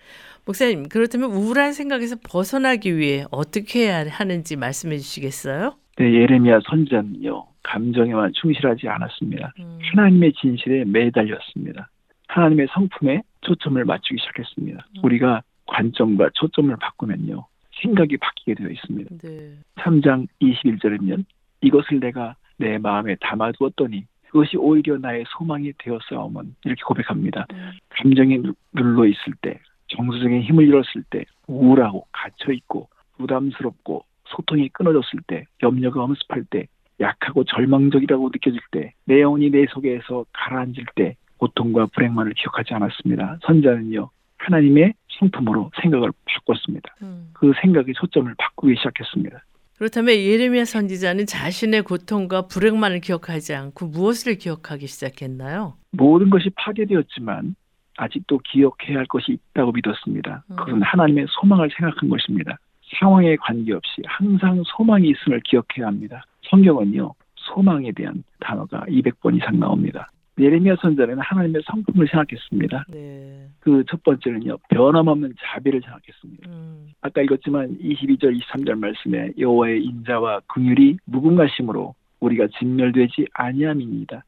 목사님, 0.46 0.88
그렇다면 0.88 1.33
우울한 1.33 1.72
생각에서 1.72 2.14
벗어나기 2.22 2.96
위해 2.96 3.24
어떻게 3.33 3.87
해야 3.87 4.04
하는지 4.09 4.54
말씀해 4.54 4.98
주시겠어요? 4.98 5.74
네, 5.96 6.04
예레미야 6.04 6.61
선지자는요 6.70 7.46
감정에만 7.64 8.30
충실하지 8.40 8.87
않았습니다. 8.87 9.54
음. 9.59 9.80
하나님의 9.90 10.35
진실에 10.40 10.85
매달렸습니다. 10.85 11.88
하나님의 12.28 12.68
성품에 12.72 13.22
초점을 13.40 13.85
맞추기 13.85 14.20
시작했습니다. 14.20 14.87
음. 14.98 15.04
우리가 15.04 15.42
관점과 15.70 16.30
초점을 16.35 16.74
바꾸면요 16.76 17.46
생각이 17.83 18.16
바뀌게 18.18 18.54
되어 18.54 18.68
있습니다. 18.68 19.16
네. 19.22 19.54
3장 19.76 20.26
21절이면 20.42 21.24
이것을 21.62 22.00
내가 22.00 22.35
내 22.59 22.76
마음에 22.78 23.16
담아두었더니 23.20 24.04
그것이 24.26 24.56
오히려 24.59 24.98
나의 24.98 25.24
소망이 25.28 25.72
되었사오면 25.78 26.54
이렇게 26.64 26.83
고백합니다. 26.87 27.46
음. 27.52 27.70
감정이 27.88 28.38
누- 28.38 28.54
눌러 28.72 29.06
있을 29.06 29.33
때, 29.40 29.59
정서적인 29.88 30.42
힘을 30.42 30.68
잃었을 30.68 31.02
때, 31.11 31.24
우울하고 31.48 32.06
갇혀 32.12 32.52
있고 32.52 32.88
부담스럽고 33.16 34.04
소통이 34.26 34.68
끊어졌을 34.68 35.20
때, 35.26 35.46
염려가 35.62 36.02
엄습할 36.04 36.44
때, 36.50 36.66
약하고 37.00 37.44
절망적이라고 37.44 38.28
느껴질 38.28 38.61
때, 38.70 38.92
내 39.06 39.20
영혼이 39.20 39.50
내 39.50 39.66
속에서 39.70 40.24
가라앉을 40.33 40.85
때, 40.94 41.16
고통과 41.38 41.87
불행만을 41.87 42.35
기억하지 42.35 42.74
않았습니다. 42.74 43.38
선자는요, 43.42 44.11
하나님의 44.37 44.92
성품으로 45.20 45.70
생각을 45.80 46.11
바꿨습니다. 46.24 46.94
음. 47.02 47.30
그 47.33 47.52
생각의 47.62 47.94
초점을 47.94 48.35
바꾸기 48.37 48.74
시작했습니다. 48.76 49.44
그렇다면 49.78 50.14
예레미야 50.14 50.66
선지자는 50.66 51.26
자신의 51.26 51.83
고통과 51.83 52.46
불행만을 52.46 53.00
기억하지 53.00 53.54
않고 53.54 53.87
무엇을 53.87 54.37
기억하기 54.37 54.87
시작했나요? 54.87 55.74
모든 55.92 56.28
것이 56.28 56.50
파괴되었지만 56.56 57.54
아직도 57.96 58.40
기억해야 58.44 58.98
할 58.98 59.06
것이 59.06 59.33
있다고 59.33 59.72
믿었습니다. 59.72 60.44
음. 60.50 60.56
그것은 60.56 60.83
하나님의 60.83 61.26
소망을 61.28 61.70
생각한 61.76 62.09
것입니다. 62.09 62.59
상황에 62.98 63.37
관계없이 63.37 64.02
항상 64.06 64.62
소망이 64.66 65.09
있음을 65.11 65.40
기억해야 65.44 65.87
합니다. 65.87 66.24
성경은요, 66.50 67.14
소망에 67.37 67.92
대한 67.92 68.24
단어가 68.40 68.85
200번 68.88 69.37
이상 69.37 69.59
나옵니다. 69.61 70.09
예레미야 70.38 70.76
선자는 70.80 71.18
하나님의 71.20 71.62
성품을 71.66 72.09
생각했습니다. 72.09 72.85
네. 72.88 73.30
그 73.61 73.85
첫 73.88 74.03
번째는요, 74.03 74.57
변함없는 74.70 75.35
자비를 75.38 75.81
생각했습니다. 75.83 76.51
음. 76.51 76.92
아까 77.03 77.23
읽었지만 77.23 77.79
22절, 77.79 78.38
23절 78.40 78.79
말씀에 78.79 79.33
여호와의 79.38 79.85
인자와 79.85 80.40
긍휼이 80.49 80.96
무궁하심으로 81.05 81.94
우리가 82.20 82.49
진멸되지 82.59 83.27
아니함이니이다. 83.33 84.25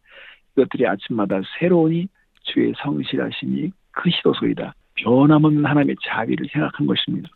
이것들이 0.57 0.87
아침마다 0.87 1.41
새로우니 1.59 2.09
주의 2.43 2.73
성실하심이 2.83 3.73
크시도소이다. 3.93 4.75
변함없는 4.97 5.65
하나님의 5.65 5.97
자비를 6.05 6.47
생각한 6.53 6.87
것입니다. 6.87 7.29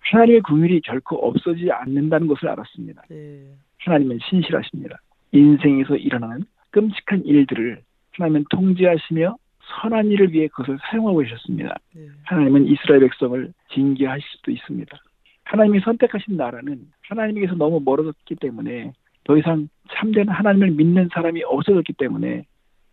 하나님의 0.00 0.42
긍휼이 0.42 0.80
결코 0.82 1.16
없어지지 1.16 1.70
않는다는 1.70 2.26
것을 2.26 2.48
알았습니다. 2.48 3.02
네. 3.08 3.42
하나님은 3.78 4.18
신실하십니다. 4.28 4.98
인생에서 5.32 5.96
일어나는 5.96 6.44
끔찍한 6.70 7.24
일들을 7.24 7.82
하나님은 8.12 8.44
통제하시며 8.50 9.36
선한 9.70 10.06
일을 10.06 10.32
위해 10.32 10.48
그것을 10.48 10.78
사용하고 10.90 11.18
계셨습니다. 11.18 11.76
네. 11.94 12.06
하나님은 12.24 12.66
이스라엘 12.66 13.00
백성을 13.00 13.52
징계하실 13.72 14.22
수도 14.36 14.50
있습니다. 14.50 14.96
하나님이 15.44 15.80
선택하신 15.80 16.36
나라는 16.36 16.86
하나님에게서 17.08 17.54
너무 17.56 17.80
멀어졌기 17.84 18.36
때문에 18.36 18.92
더 19.24 19.36
이상 19.36 19.68
참된 19.92 20.28
하나님을 20.28 20.70
믿는 20.72 21.08
사람이 21.12 21.42
없어졌기 21.44 21.94
때문에 21.94 22.44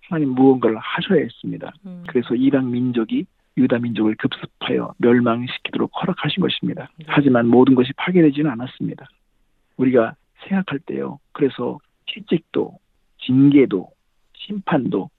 하나님 0.01 0.29
무언가를 0.29 0.77
하셔야 0.77 1.21
했습니다. 1.21 1.73
음. 1.85 2.03
그래서 2.07 2.35
이방 2.35 2.71
민족이 2.71 3.25
유다 3.57 3.79
민족을 3.79 4.15
급습하여 4.15 4.93
멸망시키도록 4.97 5.91
허락하신 6.01 6.41
것입니다. 6.41 6.89
네. 6.97 7.05
하지만 7.07 7.47
모든 7.47 7.75
것이 7.75 7.91
파괴되지는 7.93 8.49
않았습니다. 8.51 9.07
우리가 9.77 10.15
생각할 10.47 10.79
때요. 10.85 11.19
그래서 11.31 11.79
채찍도 12.07 12.77
징계도 13.19 13.89
심판도 14.33 15.09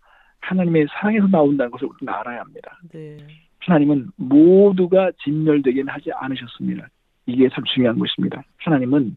하나님의 0.40 0.87
사랑에서 0.90 1.27
나온다는 1.29 1.70
것을 1.70 1.88
우리는 1.88 2.12
알아야 2.12 2.40
합니다. 2.40 2.79
네. 2.92 3.18
하나님은 3.61 4.09
모두가 4.16 5.12
진멸되게는 5.22 5.92
하지 5.92 6.11
않으셨습니다. 6.12 6.88
이게 7.27 7.48
참 7.51 7.64
중요한 7.64 7.98
것입니다. 7.98 8.42
하나님은 8.59 9.16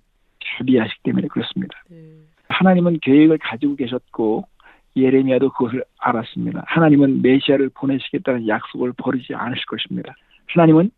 자비하시기 0.57 1.03
때문에 1.03 1.27
그렇습니다. 1.27 1.81
네. 1.89 1.97
하나님은 2.49 2.99
계획을 3.01 3.37
가지고 3.37 3.75
계셨고 3.75 4.45
예레미야도 4.95 5.51
그것을 5.53 5.85
알았습니다. 5.99 6.63
하나님은 6.67 7.21
메시아를 7.21 7.69
보내시겠다는 7.69 8.47
약속을 8.47 8.93
버리지 8.97 9.33
않으실 9.33 9.65
것입니다. 9.65 10.13
하나님은 10.47 10.91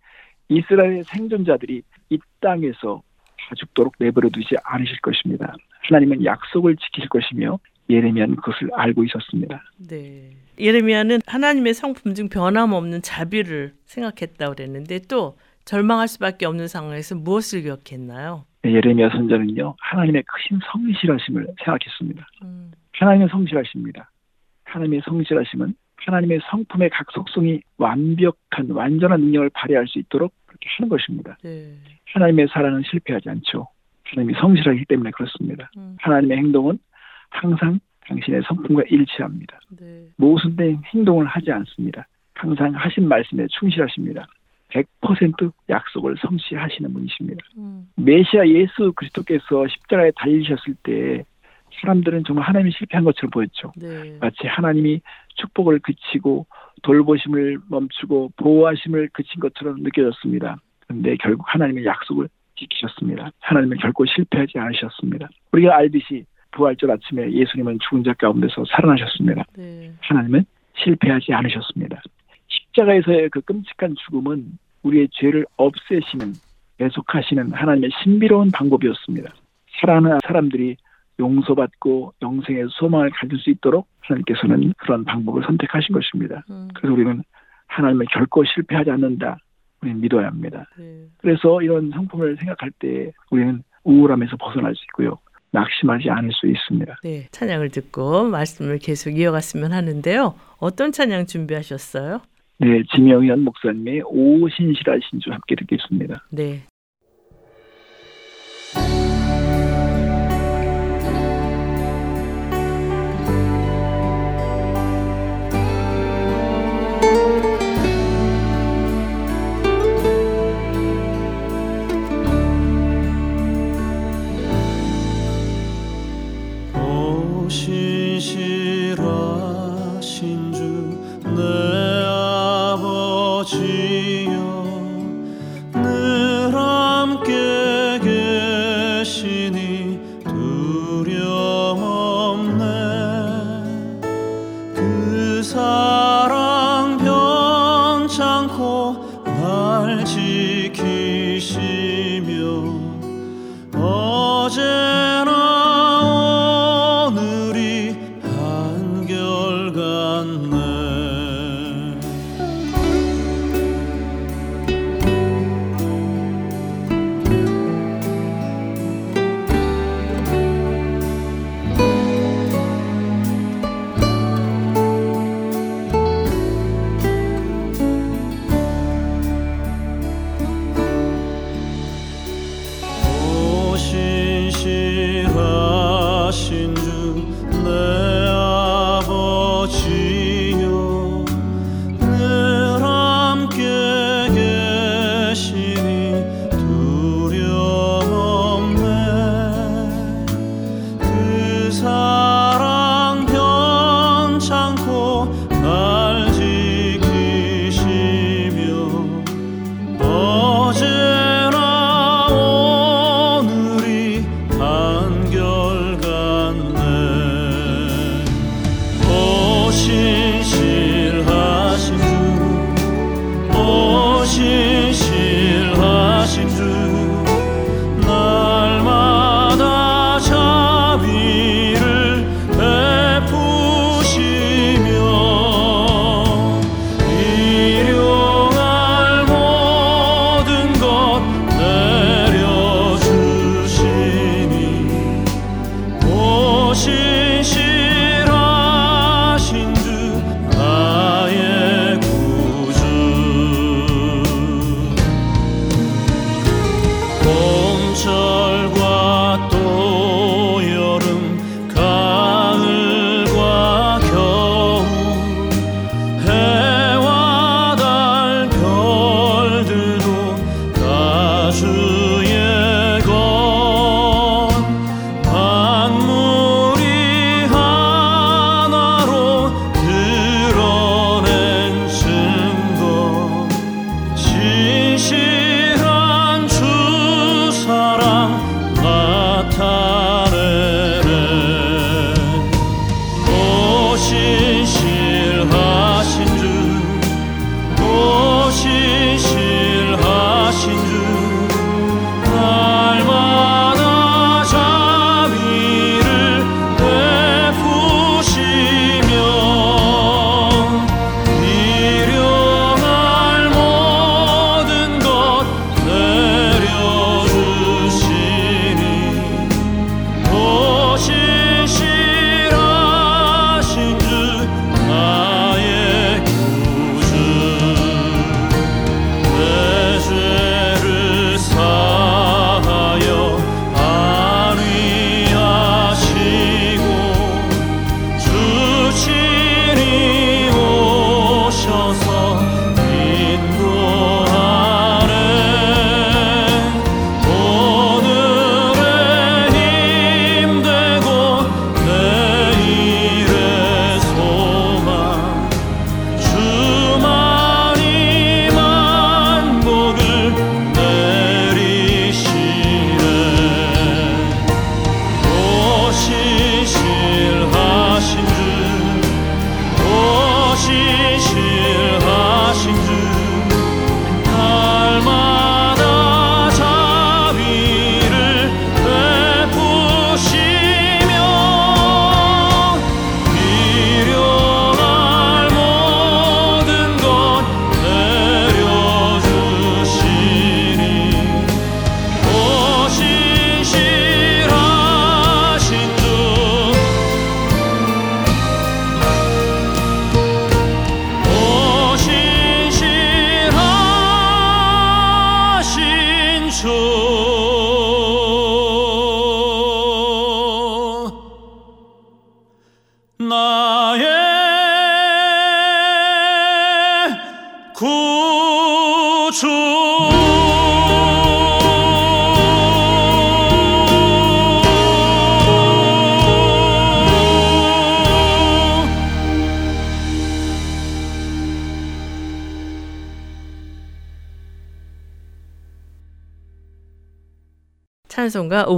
이스라엘의 0.50 1.04
생존자들이 1.04 1.84
이 2.10 2.20
땅에서 2.42 3.02
다 3.38 3.56
죽도록 3.56 3.94
내버려 4.00 4.30
두지 4.30 4.56
않으실 4.64 5.00
것입니다. 5.02 5.54
하나님은 5.88 6.26
약속을 6.26 6.78
지키실 6.78 7.10
것이며 7.10 7.60
예레미야는 7.94 8.36
그것을 8.38 8.70
알고 8.74 9.04
있었습니다. 9.06 9.64
네. 9.90 10.32
예레미야는 10.60 11.20
하나님의 11.26 11.74
성품 11.74 12.14
중 12.14 12.30
변함없는 12.30 13.02
자비를 13.02 13.74
생각했다고 13.86 14.56
그랬는데 14.56 15.00
또 15.10 15.38
절망할 15.66 16.08
수밖에 16.08 16.46
없는 16.46 16.68
상황에서 16.68 17.16
무엇을 17.16 17.62
기억했나요? 17.62 18.46
예레미야 18.66 19.10
선자는요 19.10 19.76
하나님의 19.80 20.24
크신 20.24 20.60
성실하심을 20.72 21.48
생각했습니다. 21.64 22.28
음. 22.44 22.72
하나님의 22.94 23.30
성실하십니다. 23.30 24.12
하나님의 24.66 25.02
성실하심은 25.06 25.74
하나님의 26.06 26.40
성품의 26.50 26.90
각 26.90 27.08
속성이 27.12 27.62
완벽한 27.78 28.70
완전한 28.72 29.22
능력을 29.22 29.50
발휘할 29.54 29.88
수 29.88 30.00
있도록 30.00 30.34
그렇게 30.46 30.68
하는 30.78 30.90
것입니다. 30.90 31.38
네. 31.44 31.76
하나님의 32.14 32.48
사랑은 32.52 32.84
실패하지 32.90 33.30
않죠. 33.30 33.68
하나님이 34.04 34.36
성실하기 34.40 34.86
때문에 34.86 35.12
그렇습니다. 35.12 35.72
음. 35.78 35.96
하나님의 36.00 36.38
행동은 36.38 36.78
항상 37.34 37.80
당신의 38.08 38.42
성품과 38.48 38.84
일치합니다. 38.90 39.60
네. 39.80 40.06
모순된 40.18 40.82
행동을 40.94 41.26
하지 41.26 41.52
않습니다. 41.52 42.08
항상 42.34 42.74
하신 42.76 43.08
말씀에 43.08 43.48
충실하십니다. 43.48 44.28
100% 44.70 45.52
약속을 45.70 46.16
성취하시는 46.20 46.94
분이십니다. 46.94 47.44
음. 47.58 47.88
메시아 47.96 48.48
예수 48.48 48.92
그리스도께서 48.96 49.68
십자가에 49.68 50.12
달리셨을 50.16 50.76
때 50.84 51.24
사람들은 51.82 52.24
정말 52.26 52.46
하나님이 52.46 52.72
실패한 52.72 53.04
것처럼 53.04 53.32
보였죠. 53.32 53.72
네. 53.76 54.18
마치 54.20 54.48
하나님이 54.48 55.02
축복을 55.36 55.80
그치고 55.80 56.46
돌보심을 56.84 57.60
멈추고 57.70 58.32
보호하심을 58.38 59.10
그친 59.14 59.40
것처럼 59.40 59.78
느껴졌습니다. 59.82 60.58
그런데 60.88 61.16
결국 61.18 61.46
하나님의 61.48 61.86
약속을 61.86 62.28
지키셨습니다. 62.58 63.32
하나님은 63.40 63.78
결코 63.78 64.06
실패하지 64.06 64.60
않으셨습니다. 64.60 65.30
우리가 65.52 65.76
알듯이 65.76 66.26
부활절 66.54 66.92
아침에 66.92 67.32
예수님은 67.32 67.80
죽은 67.80 68.04
자 68.04 68.14
가운데서 68.14 68.64
살아나셨습니다. 68.70 69.44
네. 69.58 69.92
하나님은 70.02 70.46
실패하지 70.78 71.34
않으셨습니다. 71.34 72.02
십자가에서의 72.48 73.30
그 73.30 73.42
끔찍한 73.42 73.96
죽음은 74.06 74.58
우리의 74.84 75.10
죄를 75.12 75.46
없애시는 75.58 76.34
계속하시는 76.78 77.54
하나님의 77.54 77.92
신비로운 78.04 78.52
방법이었습니다. 78.52 79.32
사랑하는 79.80 80.20
사람들이 80.26 80.78
용서받고 81.20 82.14
영생의 82.22 82.68
소망을 82.72 83.12
가질 83.12 83.38
수 83.38 83.50
있도록 83.52 83.88
하나님께서는 84.02 84.74
그런 84.78 85.06
방법을 85.06 85.44
선택하신 85.44 85.94
것입니다. 85.94 86.44
음. 86.50 86.68
그래서 86.74 86.94
우리는 86.94 87.24
하나님을 87.68 88.08
결코 88.12 88.44
실패하지 88.44 88.92
않는다. 88.92 89.38
우리는 89.82 90.02
믿어야 90.02 90.28
합니다. 90.28 90.66
네. 90.78 91.06
그래서 91.18 91.62
이런 91.62 91.92
성품을 91.92 92.38
생각할 92.38 92.72
때 92.80 93.12
우리는 93.30 93.64
우울함에서 93.84 94.38
벗어날 94.38 94.74
수 94.76 94.84
있고요. 94.86 95.20
낙심하지 95.54 96.10
않을 96.10 96.32
수 96.34 96.48
있습니다. 96.48 96.98
네. 97.04 97.28
찬양을 97.32 97.70
듣고 97.70 98.26
말씀을 98.26 98.80
계속 98.80 99.12
이어갔으면 99.12 99.72
하는데요. 99.72 100.36
어떤 100.58 100.92
찬양 100.92 101.28
준비하셨어요? 101.28 102.22
네, 102.60 102.84
지명현 102.94 103.42
목사님의 103.42 104.02
오신실하신 104.06 105.20
주 105.20 105.32
함께 105.32 105.56
듣겠습니다. 105.56 106.24
네. 106.32 106.64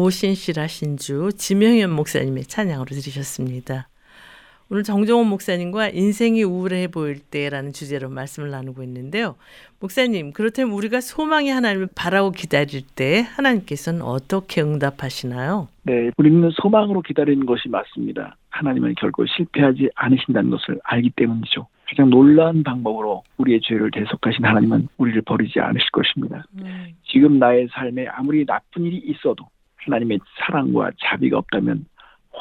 오신실하신 0.05 0.97
주 0.97 1.31
지명현 1.35 1.89
목사님의 1.91 2.43
찬양으로 2.43 2.85
들으셨습니다. 2.85 3.87
오늘 4.69 4.83
정종원 4.83 5.27
목사님과 5.27 5.89
인생이 5.89 6.43
우울해 6.43 6.87
보일 6.87 7.19
때라는 7.19 7.71
주제로 7.73 8.09
말씀을 8.09 8.51
나누고 8.51 8.83
있는데요. 8.83 9.35
목사님, 9.79 10.31
그렇다면 10.33 10.73
우리가 10.73 11.01
소망의 11.01 11.51
하나님을 11.51 11.89
바라고 11.95 12.31
기다릴 12.31 12.81
때 12.95 13.21
하나님께서는 13.35 14.01
어떻게 14.01 14.61
응답하시나요? 14.61 15.69
네, 15.83 16.11
우리는 16.17 16.49
소망으로 16.51 17.01
기다리는 17.01 17.45
것이 17.45 17.69
맞습니다. 17.69 18.37
하나님은 18.49 18.95
결코 18.99 19.25
실패하지 19.25 19.89
않으신다는 19.95 20.51
것을 20.51 20.79
알기 20.83 21.11
때문이죠. 21.15 21.67
가장 21.87 22.09
놀라운 22.09 22.63
방법으로 22.63 23.23
우리의 23.37 23.61
죄를 23.61 23.91
대속하신 23.91 24.43
하나님은 24.43 24.87
우리를 24.97 25.21
버리지 25.23 25.59
않으실 25.59 25.87
것입니다. 25.91 26.43
음, 26.59 26.87
지금 27.05 27.37
나의 27.37 27.67
삶에 27.71 28.07
아무리 28.07 28.45
나쁜 28.45 28.83
일이 28.83 28.97
있어도 28.97 29.45
하나님의 29.85 30.19
사랑과 30.39 30.91
자비가 30.99 31.37
없다면 31.37 31.85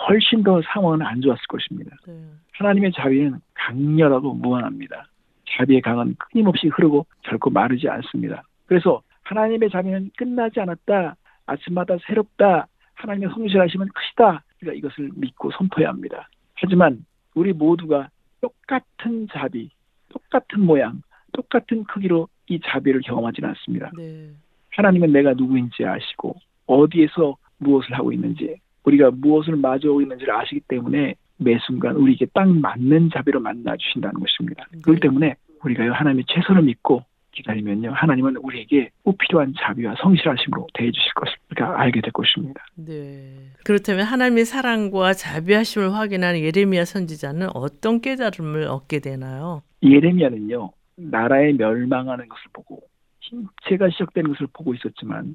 훨씬 0.08 0.42
더 0.42 0.60
상황은 0.62 1.02
안 1.02 1.20
좋았을 1.20 1.42
것입니다. 1.48 1.96
네. 2.06 2.12
하나님의 2.52 2.92
자비는 2.92 3.40
강렬하고 3.54 4.34
무한합니다. 4.34 5.06
자비의 5.56 5.82
강은 5.82 6.16
끊임없이 6.18 6.68
흐르고 6.68 7.06
결코 7.22 7.50
마르지 7.50 7.88
않습니다. 7.88 8.42
그래서 8.66 9.02
하나님의 9.22 9.70
자비는 9.70 10.10
끝나지 10.16 10.60
않았다. 10.60 11.16
아침마다 11.46 11.96
새롭다. 12.06 12.66
하나님의 12.94 13.30
성실하심은 13.30 13.88
크시다. 13.94 14.42
우리가 14.62 14.74
이것을 14.74 15.10
믿고 15.14 15.50
선포해야 15.52 15.90
합니다. 15.90 16.28
하지만 16.54 17.04
우리 17.34 17.52
모두가 17.52 18.08
똑같은 18.40 19.28
자비, 19.32 19.70
똑같은 20.08 20.60
모양, 20.60 21.02
똑같은 21.32 21.84
크기로 21.84 22.28
이 22.48 22.60
자비를 22.60 23.00
경험하지는 23.02 23.48
않습니다. 23.50 23.90
네. 23.96 24.30
하나님은 24.70 25.12
내가 25.12 25.34
누구인지 25.34 25.84
아시고 25.84 26.36
어디에서 26.66 27.36
무엇을 27.58 27.92
하고 27.94 28.12
있는지 28.12 28.56
우리가 28.84 29.10
무엇을 29.12 29.56
마주하고 29.56 30.02
있는지를 30.02 30.34
아시기 30.34 30.60
때문에 30.68 31.14
매 31.36 31.58
순간 31.66 31.96
우리에게 31.96 32.26
딱 32.32 32.48
맞는 32.48 33.10
자비로 33.12 33.40
만나 33.40 33.76
주신다는 33.76 34.20
것입니다. 34.20 34.66
그렇기 34.82 35.00
네. 35.00 35.08
때문에 35.08 35.34
우리가 35.64 35.92
하나님의 35.92 36.24
최선을 36.28 36.62
믿고 36.62 37.02
기다리면요 37.32 37.92
하나님은 37.92 38.36
우리에게 38.36 38.90
꼭 39.02 39.18
필요한 39.18 39.52
자비와 39.58 39.96
성실하심으로 40.00 40.68
대해 40.74 40.92
주실 40.92 41.12
것을 41.14 41.34
우리가 41.50 41.80
알게 41.80 42.00
될 42.00 42.12
것입니다. 42.12 42.64
네. 42.76 43.50
그렇다면 43.64 44.04
하나님의 44.04 44.44
사랑과 44.44 45.12
자비하심을 45.12 45.92
확인하는 45.94 46.40
예레미야 46.40 46.84
선지자는 46.84 47.48
어떤 47.54 48.00
깨달음을 48.00 48.68
얻게 48.68 49.00
되나요? 49.00 49.62
예레미야는요 49.82 50.70
나라의 50.96 51.54
멸망하는 51.54 52.28
것을 52.28 52.42
보고 52.52 52.82
힘체가 53.20 53.90
시작되는 53.90 54.32
것을 54.32 54.46
보고 54.52 54.74
있었지만 54.74 55.34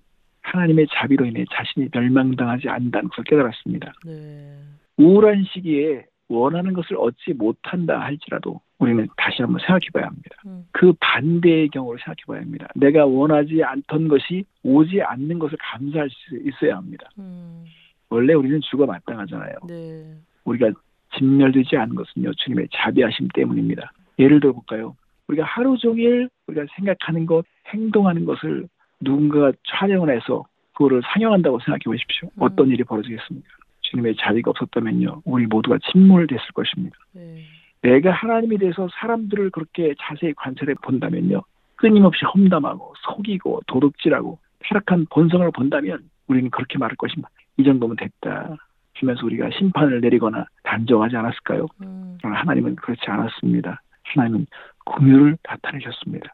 하나님의 0.51 0.87
자비로 0.91 1.25
인해 1.25 1.45
자신이 1.51 1.89
멸망당하지 1.93 2.69
않는다는 2.69 3.09
것을 3.09 3.23
깨달았습니다. 3.25 3.93
네. 4.05 4.57
우울한 4.97 5.45
시기에 5.53 6.05
원하는 6.27 6.73
것을 6.73 6.97
얻지 6.97 7.33
못한다 7.33 7.99
할지라도 7.99 8.61
우리는 8.77 9.07
다시 9.17 9.41
한번 9.41 9.59
생각해 9.59 9.87
봐야 9.93 10.05
합니다. 10.07 10.29
음. 10.45 10.65
그 10.71 10.93
반대의 10.99 11.69
경우를 11.69 11.99
생각해 11.99 12.17
봐야 12.27 12.41
합니다. 12.41 12.67
내가 12.75 13.05
원하지 13.05 13.63
않던 13.63 14.07
것이 14.07 14.45
오지 14.63 15.01
않는 15.01 15.39
것을 15.39 15.57
감사할 15.59 16.09
수 16.09 16.37
있어야 16.37 16.77
합니다. 16.77 17.09
음. 17.17 17.65
원래 18.09 18.33
우리는 18.33 18.59
죽어 18.61 18.85
마땅하잖아요. 18.85 19.55
네. 19.67 20.15
우리가 20.45 20.71
진멸되지 21.17 21.75
않은 21.77 21.95
것은요, 21.95 22.31
주님의 22.35 22.69
자비하심 22.73 23.29
때문입니다. 23.33 23.91
예를 24.19 24.39
들어 24.39 24.53
볼까요? 24.53 24.95
우리가 25.27 25.45
하루 25.45 25.77
종일 25.77 26.29
우리가 26.47 26.65
생각하는 26.75 27.25
것, 27.25 27.45
행동하는 27.67 28.25
것을 28.25 28.67
누군가가 29.01 29.51
촬영을 29.67 30.15
해서 30.15 30.45
그거를 30.73 31.01
상영한다고 31.13 31.59
생각해 31.59 31.81
보십시오. 31.85 32.29
음. 32.35 32.41
어떤 32.41 32.69
일이 32.69 32.83
벌어지겠습니까? 32.83 33.47
주님의 33.81 34.15
자비가 34.17 34.51
없었다면요, 34.51 35.23
우리 35.25 35.45
모두가 35.47 35.77
침몰됐을 35.91 36.51
것입니다. 36.53 36.95
네. 37.13 37.43
내가 37.81 38.11
하나님에 38.11 38.57
대해서 38.57 38.87
사람들을 38.99 39.51
그렇게 39.51 39.95
자세히 39.99 40.33
관찰해 40.33 40.75
본다면요, 40.83 41.41
끊임없이 41.75 42.25
험담하고 42.25 42.93
속이고 42.97 43.61
도둑질하고 43.67 44.37
타락한 44.59 45.07
본성을 45.09 45.49
본다면 45.51 46.09
우리는 46.27 46.49
그렇게 46.49 46.77
말할 46.77 46.95
것입니다. 46.97 47.29
이 47.57 47.63
정도면 47.63 47.95
됐다. 47.95 48.57
하면서 48.95 49.25
우리가 49.25 49.49
심판을 49.57 50.01
내리거나 50.01 50.45
단정하지 50.63 51.15
않았을까요? 51.15 51.67
음. 51.81 52.17
하나님은 52.21 52.75
그렇지 52.75 53.01
않았습니다. 53.07 53.81
하나님은 54.03 54.45
공유를 54.85 55.37
나타내셨습니다. 55.43 56.33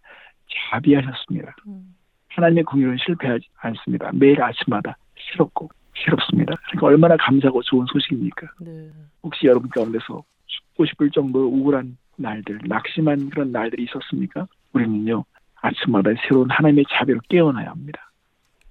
자비하셨습니다. 0.71 1.55
음. 1.67 1.95
하나님의 2.35 2.63
공유는 2.65 2.97
실패하지 3.05 3.47
않습니다. 3.57 4.11
매일 4.13 4.41
아침마다 4.41 4.97
새롭고 5.31 5.69
새롭습니다. 6.03 6.55
그러니까 6.67 6.87
얼마나 6.87 7.17
감사하고 7.17 7.61
좋은 7.63 7.85
소식입니까? 7.91 8.47
네. 8.59 8.89
혹시 9.23 9.47
여러분 9.47 9.69
가운데서 9.69 10.23
죽고 10.45 10.85
싶을 10.85 11.09
정도로 11.11 11.47
우울한 11.47 11.97
날들, 12.17 12.59
낙심한 12.65 13.29
그런 13.29 13.51
날들이 13.51 13.83
있었습니까? 13.83 14.47
우리는요, 14.73 15.23
아침마다 15.61 16.11
새로운 16.21 16.49
하나님의 16.49 16.85
자비로 16.89 17.21
깨어나야 17.29 17.69
합니다. 17.69 18.11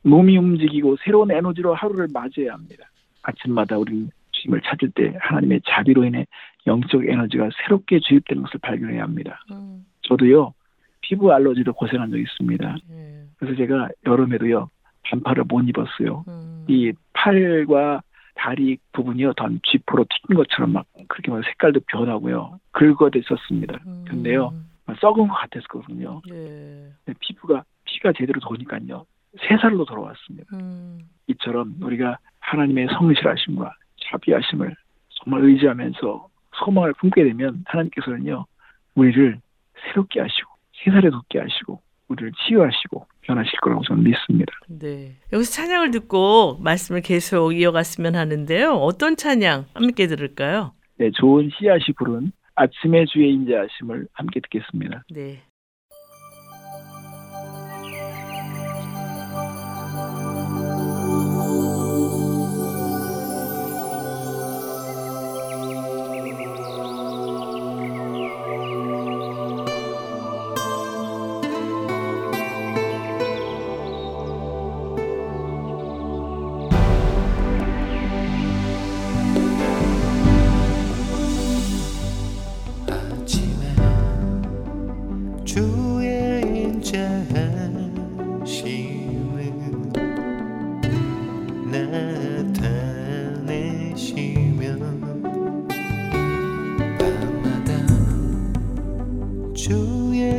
몸이 0.03 0.37
움직이고 0.37 0.97
새로운 1.03 1.31
에너지로 1.31 1.75
하루를 1.75 2.09
맞이해야 2.13 2.53
합니다. 2.53 2.85
아침마다 3.23 3.79
우리는 3.79 4.11
주님을 4.33 4.61
찾을 4.63 4.91
때 4.91 5.15
하나님의 5.19 5.63
자비로 5.67 6.05
인해 6.05 6.27
영적 6.67 7.09
에너지가 7.09 7.49
새롭게 7.63 8.01
주입되는 8.01 8.43
것을 8.43 8.61
발견해야 8.61 9.03
합니다. 9.03 9.43
음. 9.51 9.87
저도요, 10.03 10.53
피부 11.01 11.33
알러지로 11.33 11.73
고생한 11.73 12.11
적이 12.11 12.23
있습니다. 12.23 12.77
네. 12.89 13.24
그래서 13.45 13.57
제가 13.57 13.89
여름에도요, 14.07 14.71
반팔을 15.03 15.45
못 15.45 15.63
입었어요. 15.69 16.25
음. 16.29 16.65
이 16.69 16.93
팔과 17.13 18.03
다리 18.35 18.79
부분이요, 18.93 19.35
던 19.35 19.61
쥐포로 19.65 20.07
튀긴 20.09 20.37
것처럼 20.37 20.73
막 20.73 20.87
그렇게 21.09 21.31
막 21.31 21.45
색깔도 21.45 21.81
변하고요, 21.89 22.59
긁어댔었습니다. 22.73 23.81
음. 23.87 24.05
근데요, 24.09 24.53
막 24.87 24.97
썩은 24.99 25.29
것 25.29 25.35
같았거든요. 25.35 26.23
네. 26.29 26.91
근데 27.05 27.19
피부가 27.21 27.65
피가 27.85 28.13
제대로 28.17 28.41
도니까요, 28.41 29.05
새 29.41 29.57
살로 29.59 29.85
돌아왔습니다. 29.85 30.57
음. 30.57 31.01
이처럼 31.29 31.77
우리가 31.81 32.19
하나님의 32.41 32.89
성실하심과 32.99 33.75
자비하심을 34.11 34.75
정말 35.11 35.45
의지하면서 35.45 36.29
소망을 36.57 36.95
품게 36.95 37.25
되면 37.25 37.65
하나님께서는요, 37.67 38.47
우리를 38.95 39.39
새롭게 39.85 40.21
하시고 40.21 40.51
새 40.73 40.91
살에 40.91 41.11
돋게 41.11 41.41
하시고 41.41 41.81
우리를 42.09 42.33
치유하시고 42.33 43.07
변하실 43.27 43.53
거라고 43.61 43.83
저는 43.85 44.05
믿습니다. 44.05 44.53
네. 44.69 45.17
여기서 45.33 45.51
찬양을 45.51 45.91
듣고 45.91 46.59
말씀을 46.61 47.01
계속 47.01 47.53
이어갔으면 47.53 48.15
하는데요. 48.15 48.73
어떤 48.73 49.17
찬양 49.17 49.67
함께 49.75 50.07
들을까요? 50.07 50.73
네, 50.99 51.11
좋은 51.13 51.51
씨앗이 51.59 51.95
부른 51.99 52.33
아침의 52.55 53.07
주의 53.07 53.33
인자하심을 53.33 54.07
함께 54.13 54.41
듣겠습니다. 54.41 55.05
네. 55.11 55.43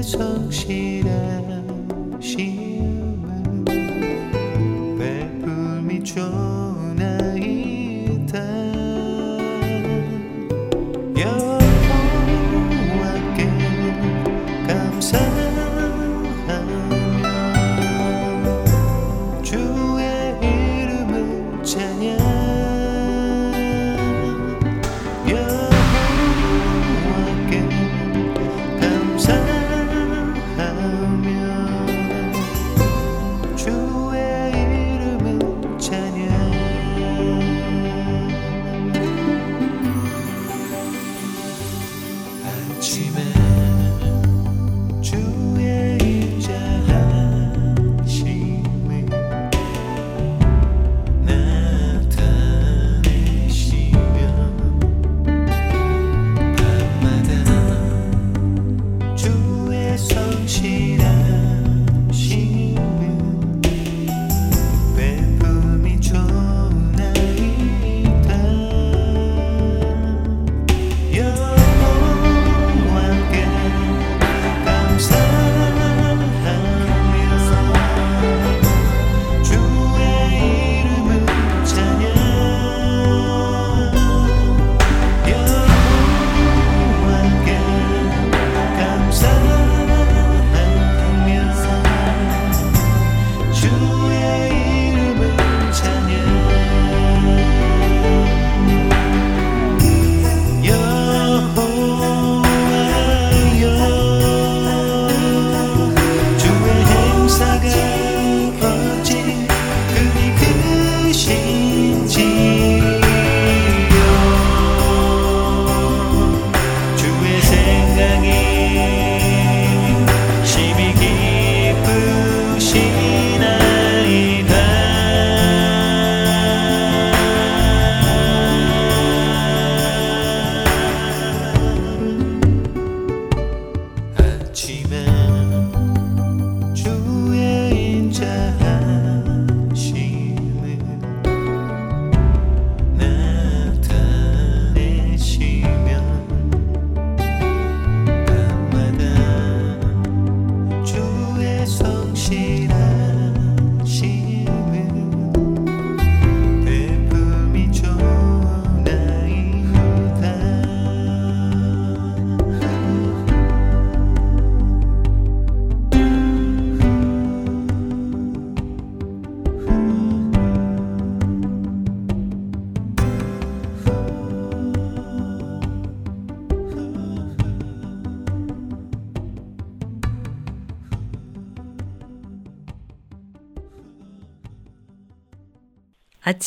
성 0.05 0.51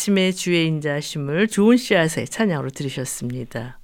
아침에 0.09 0.31
주의 0.33 0.67
인자심을 0.67 1.49
좋은 1.49 1.77
씨앗의 1.77 2.27
찬양으로 2.27 2.71
들으셨습니다. 2.71 3.79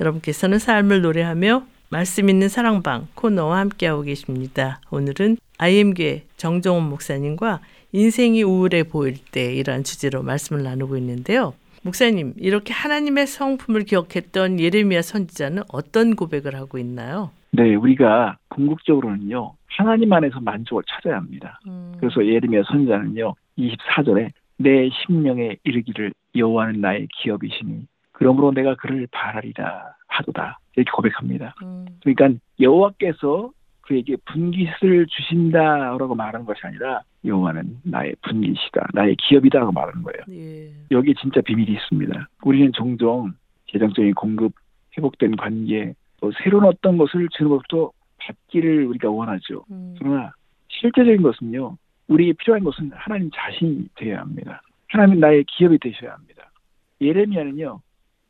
여러분께서는 0.00 0.60
삶을 0.60 1.02
노래하며 1.02 1.64
말씀 1.90 2.28
있는 2.28 2.48
사랑방 2.48 3.08
코너와 3.14 3.58
함께하고 3.58 4.02
계십니다. 4.02 4.80
오늘은 4.90 5.36
IM교회 5.58 6.26
정정원 6.36 6.88
목사님과 6.88 7.58
인생이 7.90 8.44
우울해 8.44 8.84
보일 8.84 9.16
때 9.32 9.52
이러한 9.52 9.82
주제로 9.82 10.22
말씀을 10.22 10.62
나누고 10.62 10.96
있는데요. 10.98 11.54
목사님, 11.82 12.34
이렇게 12.36 12.72
하나님의 12.72 13.26
성품을 13.26 13.82
기억했던 13.82 14.60
예레미야 14.60 15.02
선지자는 15.02 15.64
어떤 15.72 16.14
고백을 16.14 16.54
하고 16.54 16.78
있나요? 16.78 17.30
네, 17.50 17.74
우리가 17.74 18.36
궁극적으로는요 18.50 19.54
하나님 19.66 20.12
안에서 20.12 20.38
만족을 20.40 20.84
찾아야 20.86 21.16
합니다. 21.16 21.58
그래서 21.98 22.24
예레미야 22.24 22.62
선지자는요 22.70 23.34
24절에 23.58 24.30
내 24.58 24.90
심령에 24.90 25.56
이르기를 25.64 26.12
여호와는 26.36 26.80
나의 26.80 27.08
기업이시니 27.16 27.86
그러므로 28.12 28.52
내가 28.52 28.74
그를 28.74 29.06
바라리라 29.10 29.94
하도다 30.08 30.58
이렇게 30.76 30.90
고백합니다. 30.90 31.54
음, 31.62 31.86
그러니까 32.02 32.40
여호와께서 32.60 33.50
그에게 33.82 34.16
분깃을 34.26 35.06
주신다라고 35.06 36.14
말하는 36.14 36.44
것이 36.44 36.60
아니라 36.62 37.02
여호와는 37.24 37.78
나의 37.84 38.14
분깃이다, 38.22 38.88
나의 38.92 39.16
기업이다라고 39.16 39.72
말하는 39.72 40.02
거예요. 40.02 40.24
예. 40.30 40.70
여기에 40.90 41.14
진짜 41.20 41.40
비밀이 41.40 41.72
있습니다. 41.72 42.28
우리는 42.44 42.72
종종 42.72 43.32
재정적인 43.72 44.14
공급, 44.14 44.52
회복된 44.96 45.36
관계, 45.36 45.94
또 46.20 46.30
새로운 46.42 46.64
어떤 46.64 46.98
것을 46.98 47.28
주는 47.32 47.50
것도 47.50 47.92
받기를 48.18 48.86
우리가 48.86 49.10
원하죠. 49.10 49.64
음, 49.70 49.94
그러나 49.98 50.32
실제적인 50.68 51.22
것은요, 51.22 51.76
우리에게 52.08 52.32
필요한 52.34 52.64
것은 52.64 52.90
하나님 52.94 53.30
자신이 53.34 53.88
되어야 53.94 54.20
합니다. 54.20 54.62
하나님 54.88 55.20
나의 55.20 55.44
기업이 55.44 55.78
되셔야 55.78 56.12
합니다. 56.12 56.50
예레미야는요, 57.00 57.80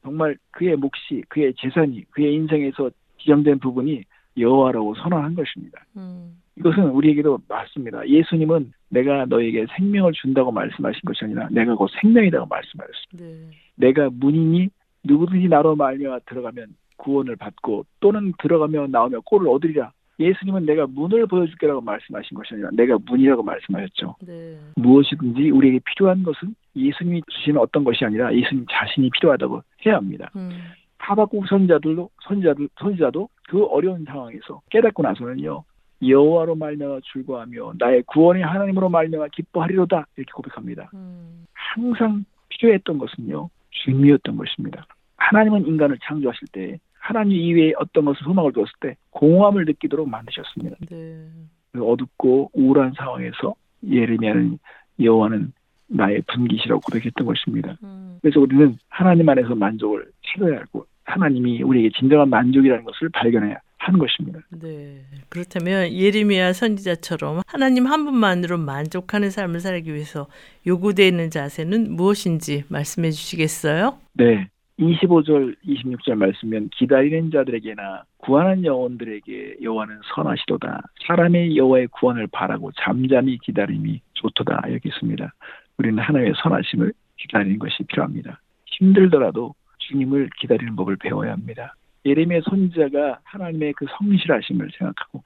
정말 0.03 0.37
그의 0.51 0.77
몫이, 0.77 1.23
그의 1.29 1.55
재산이, 1.55 2.05
그의 2.11 2.35
인생에서 2.35 2.91
지정된 3.19 3.59
부분이 3.61 4.03
여호와라고 4.37 4.95
선언한 4.97 5.35
것입니다. 5.35 5.85
음, 5.97 6.41
이것은 6.57 6.91
우리에게도 6.91 7.41
맞습니다. 7.49 8.07
예수님은 8.09 8.73
내가 8.91 9.25
너에게 9.27 9.67
생명을 9.77 10.13
준다고 10.13 10.53
말씀하신 10.53 11.01
것이 11.05 11.25
아니라 11.25 11.49
내가 11.51 11.75
곧 11.75 11.91
생명이라고 12.01 12.47
말씀하셨습니다. 12.47 13.25
네. 13.25 13.51
내가 13.77 14.09
문이니 14.13 14.69
누구든지 15.05 15.49
나로 15.49 15.77
말미암아 15.77 16.21
들어가면 16.27 16.75
구원을 16.97 17.37
받고 17.37 17.85
또는 18.01 18.33
들어가며 18.39 18.89
나오며 18.89 19.21
꼴을 19.21 19.49
얻으리라. 19.49 19.93
예수님은 20.19 20.67
내가 20.67 20.87
문을 20.87 21.27
보여줄게라고 21.27 21.81
말씀하신 21.81 22.37
것이 22.37 22.55
아니라 22.55 22.71
내가 22.73 22.99
문이라고 23.05 23.43
말씀하셨죠. 23.43 24.17
네. 24.27 24.59
무엇이든지 24.77 25.51
우리에게 25.51 25.81
필요한 25.85 26.23
것은 26.23 26.55
예수님이 26.75 27.23
주시는 27.31 27.61
어떤 27.61 27.85
것이 27.85 28.05
아니라 28.05 28.35
예수님 28.35 28.67
자신이 28.71 29.11
필요하다고 29.11 29.63
해야 29.87 29.97
합니다. 29.97 30.31
음, 30.37 30.51
하박국 30.99 31.47
선지자들도 31.47 32.11
선지자들 32.25 32.69
선지자도 32.81 33.29
그 33.49 33.65
어려운 33.67 34.05
상황에서 34.05 34.61
깨닫고 34.71 35.03
나서는요 35.03 35.65
여호와로 36.07 36.55
말미암아 36.57 37.01
즐거하며 37.13 37.75
나의 37.79 38.03
구원의 38.07 38.43
하나님으로 38.43 38.89
말미암아 38.89 39.29
기뻐하리로다 39.29 40.07
이렇게 40.17 40.33
고백합니다. 40.33 40.91
음, 40.95 41.47
항상 41.55 42.25
필요했던 42.49 42.99
것은요 42.99 43.51
주님이었던 43.71 44.37
것입니다. 44.37 44.87
하나님은 45.17 45.67
인간을 45.67 45.99
창조하실 46.03 46.49
때 46.53 46.79
하나님 47.09 47.39
이외에 47.39 47.73
어떤 47.79 48.05
것을 48.05 48.23
소망을 48.23 48.53
두었을 48.53 48.71
때 48.81 48.97
공허함을 49.13 49.65
느끼도록 49.65 50.07
만드셨습니다. 50.11 50.77
네. 50.91 51.27
그 51.73 51.83
어둡고 51.83 52.51
우울한 52.53 52.93
상황에서 52.99 53.55
예레미야는 53.89 54.59
여호와는 55.01 55.53
나의 55.87 56.21
분깃이라고 56.27 56.83
고백했던 56.83 57.27
것입니다. 57.27 57.79
음, 57.83 58.19
그래서 58.21 58.41
우리는 58.41 58.77
하나님 58.91 59.27
안에서 59.27 59.55
만족을 59.55 60.05
찾아야 60.27 60.61
하고 60.61 60.85
하나님이 61.05 61.63
우리에게 61.63 61.89
진정한 61.99 62.29
만족이라는 62.29 62.85
것을 62.85 63.09
발견해야 63.09 63.57
하는 63.79 63.99
것입니다. 63.99 64.41
네. 64.51 65.01
그렇다면 65.31 65.91
예레미야 65.91 66.53
선지자처럼 66.53 67.41
하나님 67.47 67.87
한 67.87 68.05
분만으로 68.05 68.59
만족하는 68.59 69.31
삶을 69.31 69.61
살기 69.61 69.95
위해서 69.95 70.27
요구되어 70.67 71.07
있는 71.07 71.31
자세는 71.31 71.97
무엇인지 71.97 72.65
말씀해 72.69 73.13
주시겠어요? 73.13 73.97
네. 74.13 74.51
25절, 74.79 75.57
26절 75.67 76.15
말씀면 76.15 76.71
기다리는 76.71 77.31
자들에게나 77.31 78.05
구하는 78.19 78.65
영혼들에게 78.65 79.57
여호와는 79.63 80.01
선하시도다. 80.15 80.83
사람의 81.07 81.57
여호와의 81.57 81.89
구원을 81.89 82.29
바라고 82.31 82.71
잠잠히 82.73 83.39
기다림이 83.39 84.01
좋도다. 84.15 84.63
여기 84.73 84.89
있습니다. 84.89 85.33
우리는 85.79 85.99
하나님의 85.99 86.35
선하심을 86.43 86.93
기다리는 87.17 87.59
것이 87.59 87.83
필요합니다. 87.85 88.41
힘들더라도 88.67 89.55
주님을 89.79 90.31
기다리는 90.39 90.77
법을 90.77 90.97
배워야 90.97 91.33
합니다. 91.33 91.75
예레미야 92.05 92.41
선지자가 92.45 93.19
하나님의 93.25 93.73
그 93.73 93.87
성실하심을 93.99 94.71
생각하고 94.79 95.23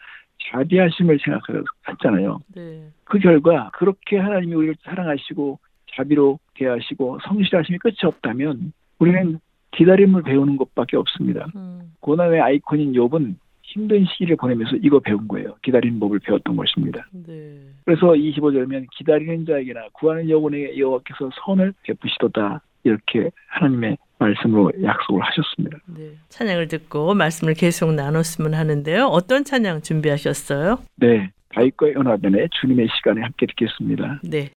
자비하심을 0.51 1.19
생각했잖아요. 1.23 2.41
네. 2.55 2.89
그 3.05 3.19
결과 3.19 3.71
그렇게 3.75 4.19
하나님이 4.19 4.55
우리를 4.55 4.77
사랑하시고 4.83 5.59
자비로 5.95 6.39
대하시고 6.55 7.19
성실하심이 7.25 7.79
끝이 7.79 7.97
없다면 8.05 8.73
우리는 9.03 9.41
기다림을 9.73 10.23
배우는 10.23 10.57
것밖에 10.57 10.97
없습니다. 10.97 11.47
음. 11.57 11.93
고난의 12.01 12.41
아이콘인 12.41 12.93
욥은 12.93 13.35
힘든 13.63 14.05
시기를 14.05 14.37
보내면서 14.37 14.77
이거 14.77 15.01
배운 15.01 15.27
거예요. 15.27 15.57
기다리는 15.63 15.99
법을 15.99 16.21
배웠던 16.21 16.57
것입니다. 16.57 17.07
네. 17.13 17.59
그래서 17.85 18.09
25절면 18.09 18.87
기다리는 18.97 19.47
자에게나 19.47 19.89
구하는 19.95 20.29
영혼에게 20.29 20.79
여호와께서 20.79 21.31
선을 21.45 21.73
베푸시도다 21.83 22.61
이렇게 22.85 23.31
하나님의 23.49 23.97
말씀으로 24.19 24.71
약속을 24.83 25.23
하셨습니다. 25.23 25.79
네. 25.87 26.13
찬양을 26.29 26.69
듣고 26.69 27.15
말씀을 27.15 27.55
계속 27.55 27.95
나눴으면 27.95 28.55
하는데요. 28.55 29.07
어떤 29.07 29.43
찬양 29.43 29.81
준비하셨어요? 29.83 30.79
네, 30.97 31.31
다윗과 31.55 31.93
연합연의 31.95 32.49
주님의 32.61 32.89
시간에 32.97 33.23
함께 33.23 33.47
듣겠습니다. 33.47 34.21
네. 34.23 34.51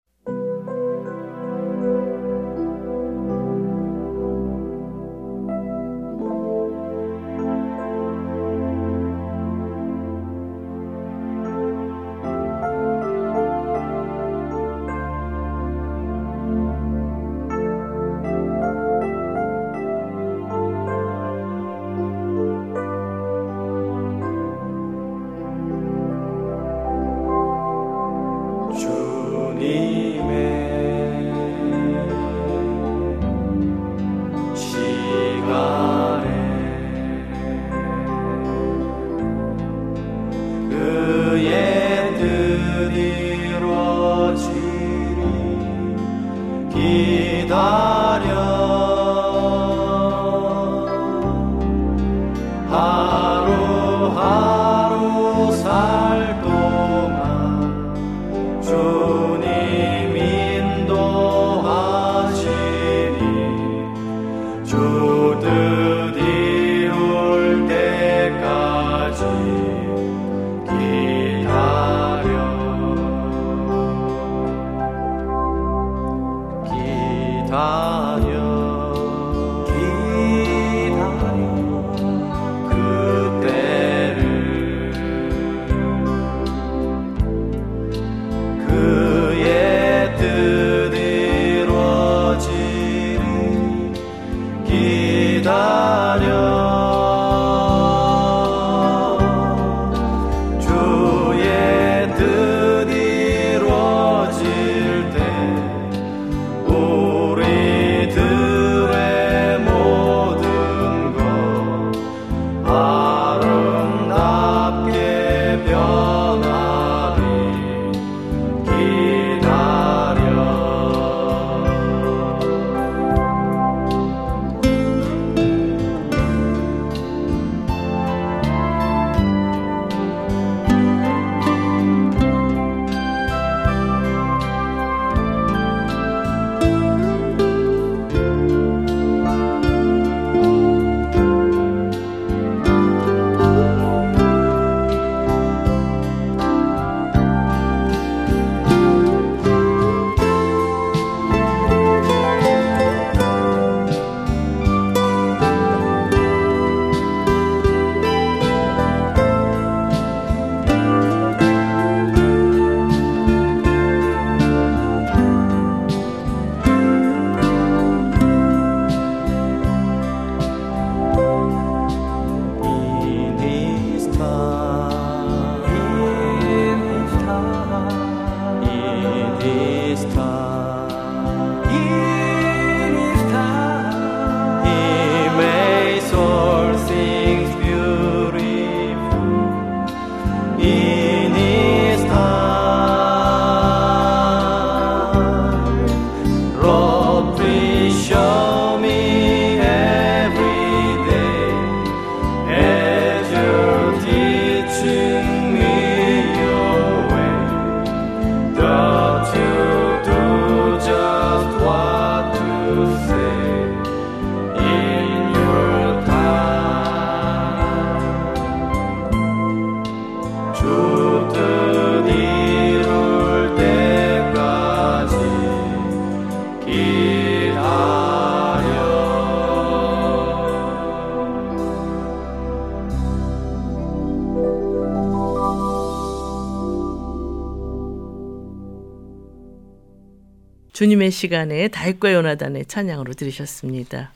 주님의 241.05 241.11
시간에 241.11 241.69
다윗과 241.69 242.15
요나단의 242.15 242.67
찬양으로 242.67 243.13
들으셨습니다. 243.13 244.13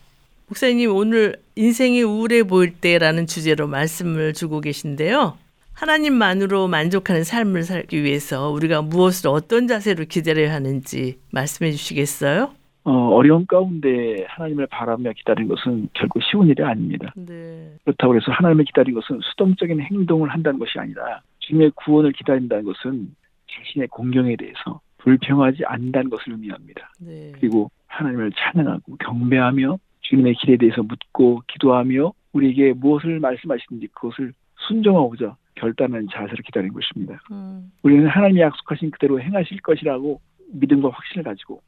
목사님 0.49 0.95
오늘 0.95 1.37
인생이 1.57 2.03
우울해 2.03 2.43
보일 2.43 2.73
때라는 2.81 3.27
주제로 3.27 3.67
말씀을 3.67 4.33
주고 4.33 4.61
계신데요. 4.61 5.37
하나님만으로 5.75 6.67
만족하는 6.69 7.25
삶을 7.25 7.65
살기 7.65 8.03
위해서 8.03 8.51
우리가 8.51 8.83
무엇을 8.83 9.29
어떤 9.29 9.67
자세로 9.67 10.07
기다려야 10.07 10.53
하는지 10.53 11.19
말씀해 11.31 11.73
주시겠어요? 11.73 12.53
어, 12.85 12.93
어려운 13.11 13.47
가운데 13.47 14.25
하나님을 14.29 14.67
바라며 14.69 15.13
기다리는 15.13 15.49
것은 15.55 15.91
결코 15.93 16.21
쉬운 16.21 16.49
일이 16.49 16.63
아닙니다. 16.63 17.13
네. 17.17 17.75
그렇다고 17.85 18.17
해서 18.17 18.33
하나님을 18.33 18.65
기다리는 18.65 18.99
것은 18.99 19.21
수동적인 19.23 19.81
행동을 19.81 20.31
한다는 20.31 20.59
것이 20.59 20.79
아니라 20.79 21.21
주님의 21.41 21.73
구원을 21.77 22.13
기다린다는 22.13 22.65
것은 22.65 23.15
자신의 23.51 23.89
공경에 23.89 24.37
대해서 24.37 24.81
불평하지 25.09 25.65
않는다는 25.65 26.11
것을 26.11 26.33
의미합니다. 26.33 26.93
네. 27.01 27.33
그리고 27.41 27.71
하나님을 27.87 28.31
찬양하고 28.37 28.97
경배하며 28.97 29.79
주님의 30.03 30.35
길에 30.35 30.59
대해서 30.59 30.83
묻고 30.83 31.43
기도하며 31.47 32.13
우리에게 32.35 32.75
무엇을 32.75 33.19
말씀하시는지 33.19 33.87
그것을 33.95 34.35
순종하고자 34.67 35.37
결단하는 35.55 36.09
자세로 36.13 36.37
기다리는 36.45 36.75
것입니다. 36.75 37.21
음, 37.33 37.73
우리는 37.83 38.07
하나님이 38.07 38.41
약속하신 38.41 38.91
그대로 38.91 39.19
행하실 39.19 39.63
것이라고 39.63 40.21
믿음과 40.53 40.91
확신을 40.91 41.25
가지고 41.25 41.63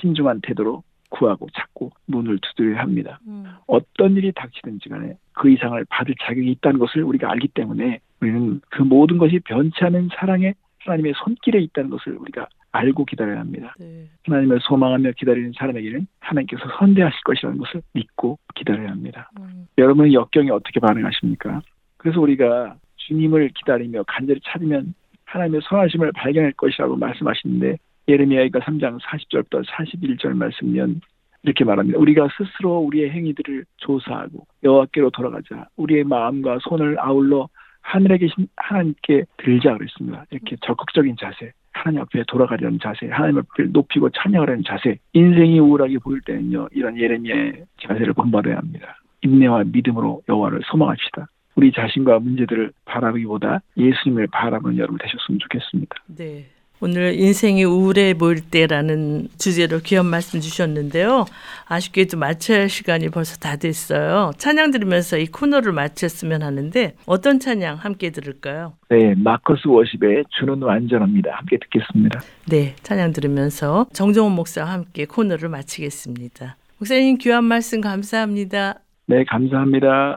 신중한 0.00 0.40
태도로 0.42 0.82
구하고 1.10 1.46
찾고 1.54 1.90
문을 2.06 2.38
두드려야 2.42 2.80
합니다. 2.80 3.20
음, 3.26 3.44
어떤 3.68 4.16
일이 4.16 4.32
닥치든지 4.32 4.88
간에 4.88 5.14
그 5.32 5.48
이상을 5.48 5.84
받을 5.88 6.14
자격이 6.20 6.50
있다는 6.50 6.80
것을 6.80 7.04
우리가 7.04 7.30
알기 7.30 7.48
때문에 7.48 8.00
우리는 8.20 8.60
그 8.68 8.82
모든 8.82 9.16
것이 9.16 9.38
변치 9.44 9.84
않은 9.84 10.08
사랑의 10.16 10.54
하나님의 10.80 11.14
손길에 11.24 11.60
있다는 11.60 11.90
것을 11.90 12.16
우리가 12.16 12.48
알고 12.72 13.04
기다려야 13.04 13.40
합니다. 13.40 13.74
네. 13.78 14.06
하나님을 14.24 14.60
소망하며 14.62 15.12
기다리는 15.16 15.52
사람에게는 15.56 16.06
하나님께서 16.20 16.62
선대하실 16.78 17.20
것이라는 17.24 17.58
것을 17.58 17.82
믿고 17.94 18.38
기다려야 18.54 18.90
합니다. 18.90 19.30
음, 19.38 19.66
여러분은 19.76 20.12
역경에 20.12 20.50
어떻게 20.50 20.78
반응하십니까? 20.80 21.62
그래서 21.96 22.20
우리가 22.20 22.76
주님을 22.96 23.50
기다리며 23.54 24.04
간절히 24.06 24.40
찾으면 24.44 24.94
하나님의 25.24 25.60
선하심을 25.64 26.12
발견할 26.12 26.52
것이라고 26.52 26.96
말씀하시는데 26.96 27.78
예레미야가 28.08 28.60
3장 28.60 29.00
40절부터 29.00 29.64
41절 29.66 30.34
말씀면 30.34 31.00
이렇게 31.42 31.64
말합니다. 31.64 31.98
우리가 31.98 32.28
스스로 32.36 32.78
우리의 32.80 33.10
행위들을 33.10 33.64
조사하고 33.78 34.46
여호와께로 34.62 35.10
돌아가자. 35.10 35.66
우리의 35.76 36.04
마음과 36.04 36.58
손을 36.62 36.98
아울러 37.00 37.48
하늘에 37.82 38.18
계신 38.18 38.46
하나님께 38.56 39.24
들자 39.38 39.76
그랬습니다. 39.76 40.26
이렇게 40.30 40.56
적극적인 40.60 41.16
자세, 41.18 41.52
하나님 41.72 42.02
앞에 42.02 42.24
돌아가려는 42.26 42.78
자세, 42.82 43.08
하나님 43.08 43.38
앞을 43.38 43.70
높이고 43.72 44.10
찬양하려는 44.10 44.64
자세. 44.66 44.98
인생이 45.12 45.58
우울하게 45.60 45.98
보일 45.98 46.20
때는요, 46.22 46.68
이런 46.72 46.98
예레미야의 46.98 47.64
자세를 47.80 48.12
본받아야 48.12 48.56
합니다. 48.56 48.96
인내와 49.22 49.64
믿음으로 49.64 50.22
여호와를 50.28 50.60
소망합시다. 50.64 51.26
우리 51.56 51.72
자신과 51.72 52.20
문제들을 52.20 52.72
바라보기보다 52.84 53.60
예수님을 53.76 54.28
바라보는 54.28 54.78
여러분 54.78 54.98
되셨으면 54.98 55.38
좋겠습니다. 55.40 55.96
네. 56.16 56.46
오늘 56.80 57.14
인생이 57.14 57.64
우울해 57.64 58.14
보일 58.14 58.40
때라는 58.40 59.28
주제로 59.38 59.80
귀한 59.80 60.06
말씀 60.06 60.40
주셨는데요. 60.40 61.26
아쉽게도 61.66 62.16
마쳐야 62.16 62.60
할 62.60 62.68
시간이 62.68 63.10
벌써 63.10 63.36
다 63.36 63.56
됐어요. 63.56 64.32
찬양 64.38 64.70
들으면서 64.70 65.18
이 65.18 65.26
코너를 65.26 65.72
마쳤으면 65.72 66.42
하는데 66.42 66.94
어떤 67.04 67.38
찬양 67.38 67.76
함께 67.76 68.10
들을까요? 68.10 68.72
네, 68.88 69.14
마커스 69.14 69.68
워십의 69.68 70.24
주는 70.38 70.60
완전합니다. 70.62 71.36
함께 71.36 71.58
듣겠습니다. 71.58 72.20
네, 72.46 72.74
찬양 72.82 73.12
들으면서 73.12 73.86
정종원 73.92 74.34
목사와 74.34 74.72
함께 74.72 75.04
코너를 75.04 75.50
마치겠습니다. 75.50 76.56
목사님 76.78 77.18
귀한 77.18 77.44
말씀 77.44 77.82
감사합니다. 77.82 78.80
네, 79.06 79.24
감사합니다. 79.24 80.16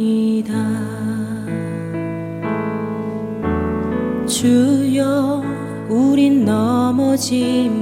넘어 7.21 7.80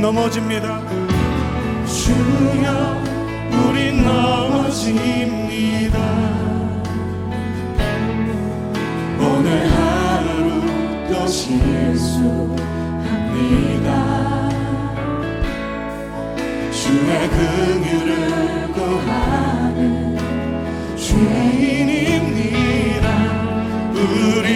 넘어집니다. 0.00 0.80
주여 1.86 3.00
우리 3.68 3.92
넘어집니다 4.02 5.10
실수합니다. 11.50 12.60
주 16.70 16.80
주의 16.90 17.28
긍휼을 17.28 18.72
구하는 18.72 20.16
죄인입니다. 20.96 22.26
우리 23.94 24.46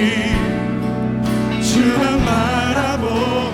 주만 1.63 2.25
바라봅 2.25 3.54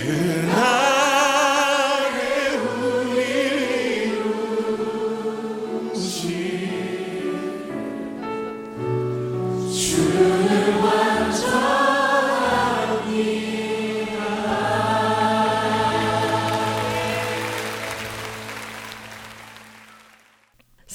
그날에 0.00 0.40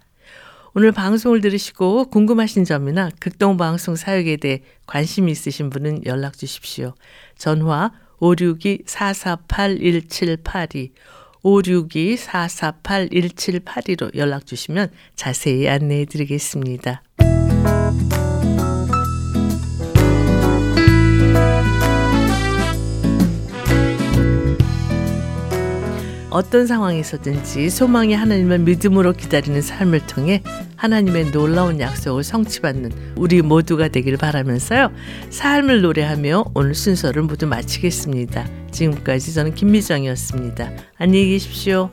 오늘 0.75 0.91
방송을 0.91 1.41
들으시고 1.41 2.09
궁금하신 2.09 2.63
점이나 2.63 3.09
극동방송 3.19 3.95
사역에 3.95 4.37
대해 4.37 4.61
관심 4.85 5.27
있으신 5.27 5.69
분은 5.69 6.05
연락 6.05 6.37
주십시오. 6.37 6.93
전화 7.37 7.91
562-448-1782 8.19 10.91
562-448-1782로 11.43 14.15
연락 14.15 14.45
주시면 14.45 14.91
자세히 15.15 15.67
안내해 15.69 16.05
드리겠습니다. 16.05 17.01
어떤 26.29 26.67
상황에서든지 26.67 27.69
소망이 27.69 28.13
하나님을 28.13 28.59
믿음으로 28.59 29.13
기다리는 29.13 29.61
삶을 29.61 30.05
통해 30.07 30.43
하나님의 30.75 31.31
놀라운 31.31 31.79
약속을 31.79 32.23
성취받는 32.23 32.91
우리 33.15 33.41
모두가 33.41 33.87
되길 33.87 34.17
바라면서요. 34.17 34.91
삶을 35.29 35.81
노래하며 35.81 36.51
오늘 36.53 36.75
순서를 36.75 37.23
모두 37.23 37.47
마치겠습니다. 37.47 38.47
지금까지 38.71 39.33
저는 39.33 39.55
김미정이었습니다. 39.55 40.71
안녕히 40.97 41.29
계십시오. 41.29 41.89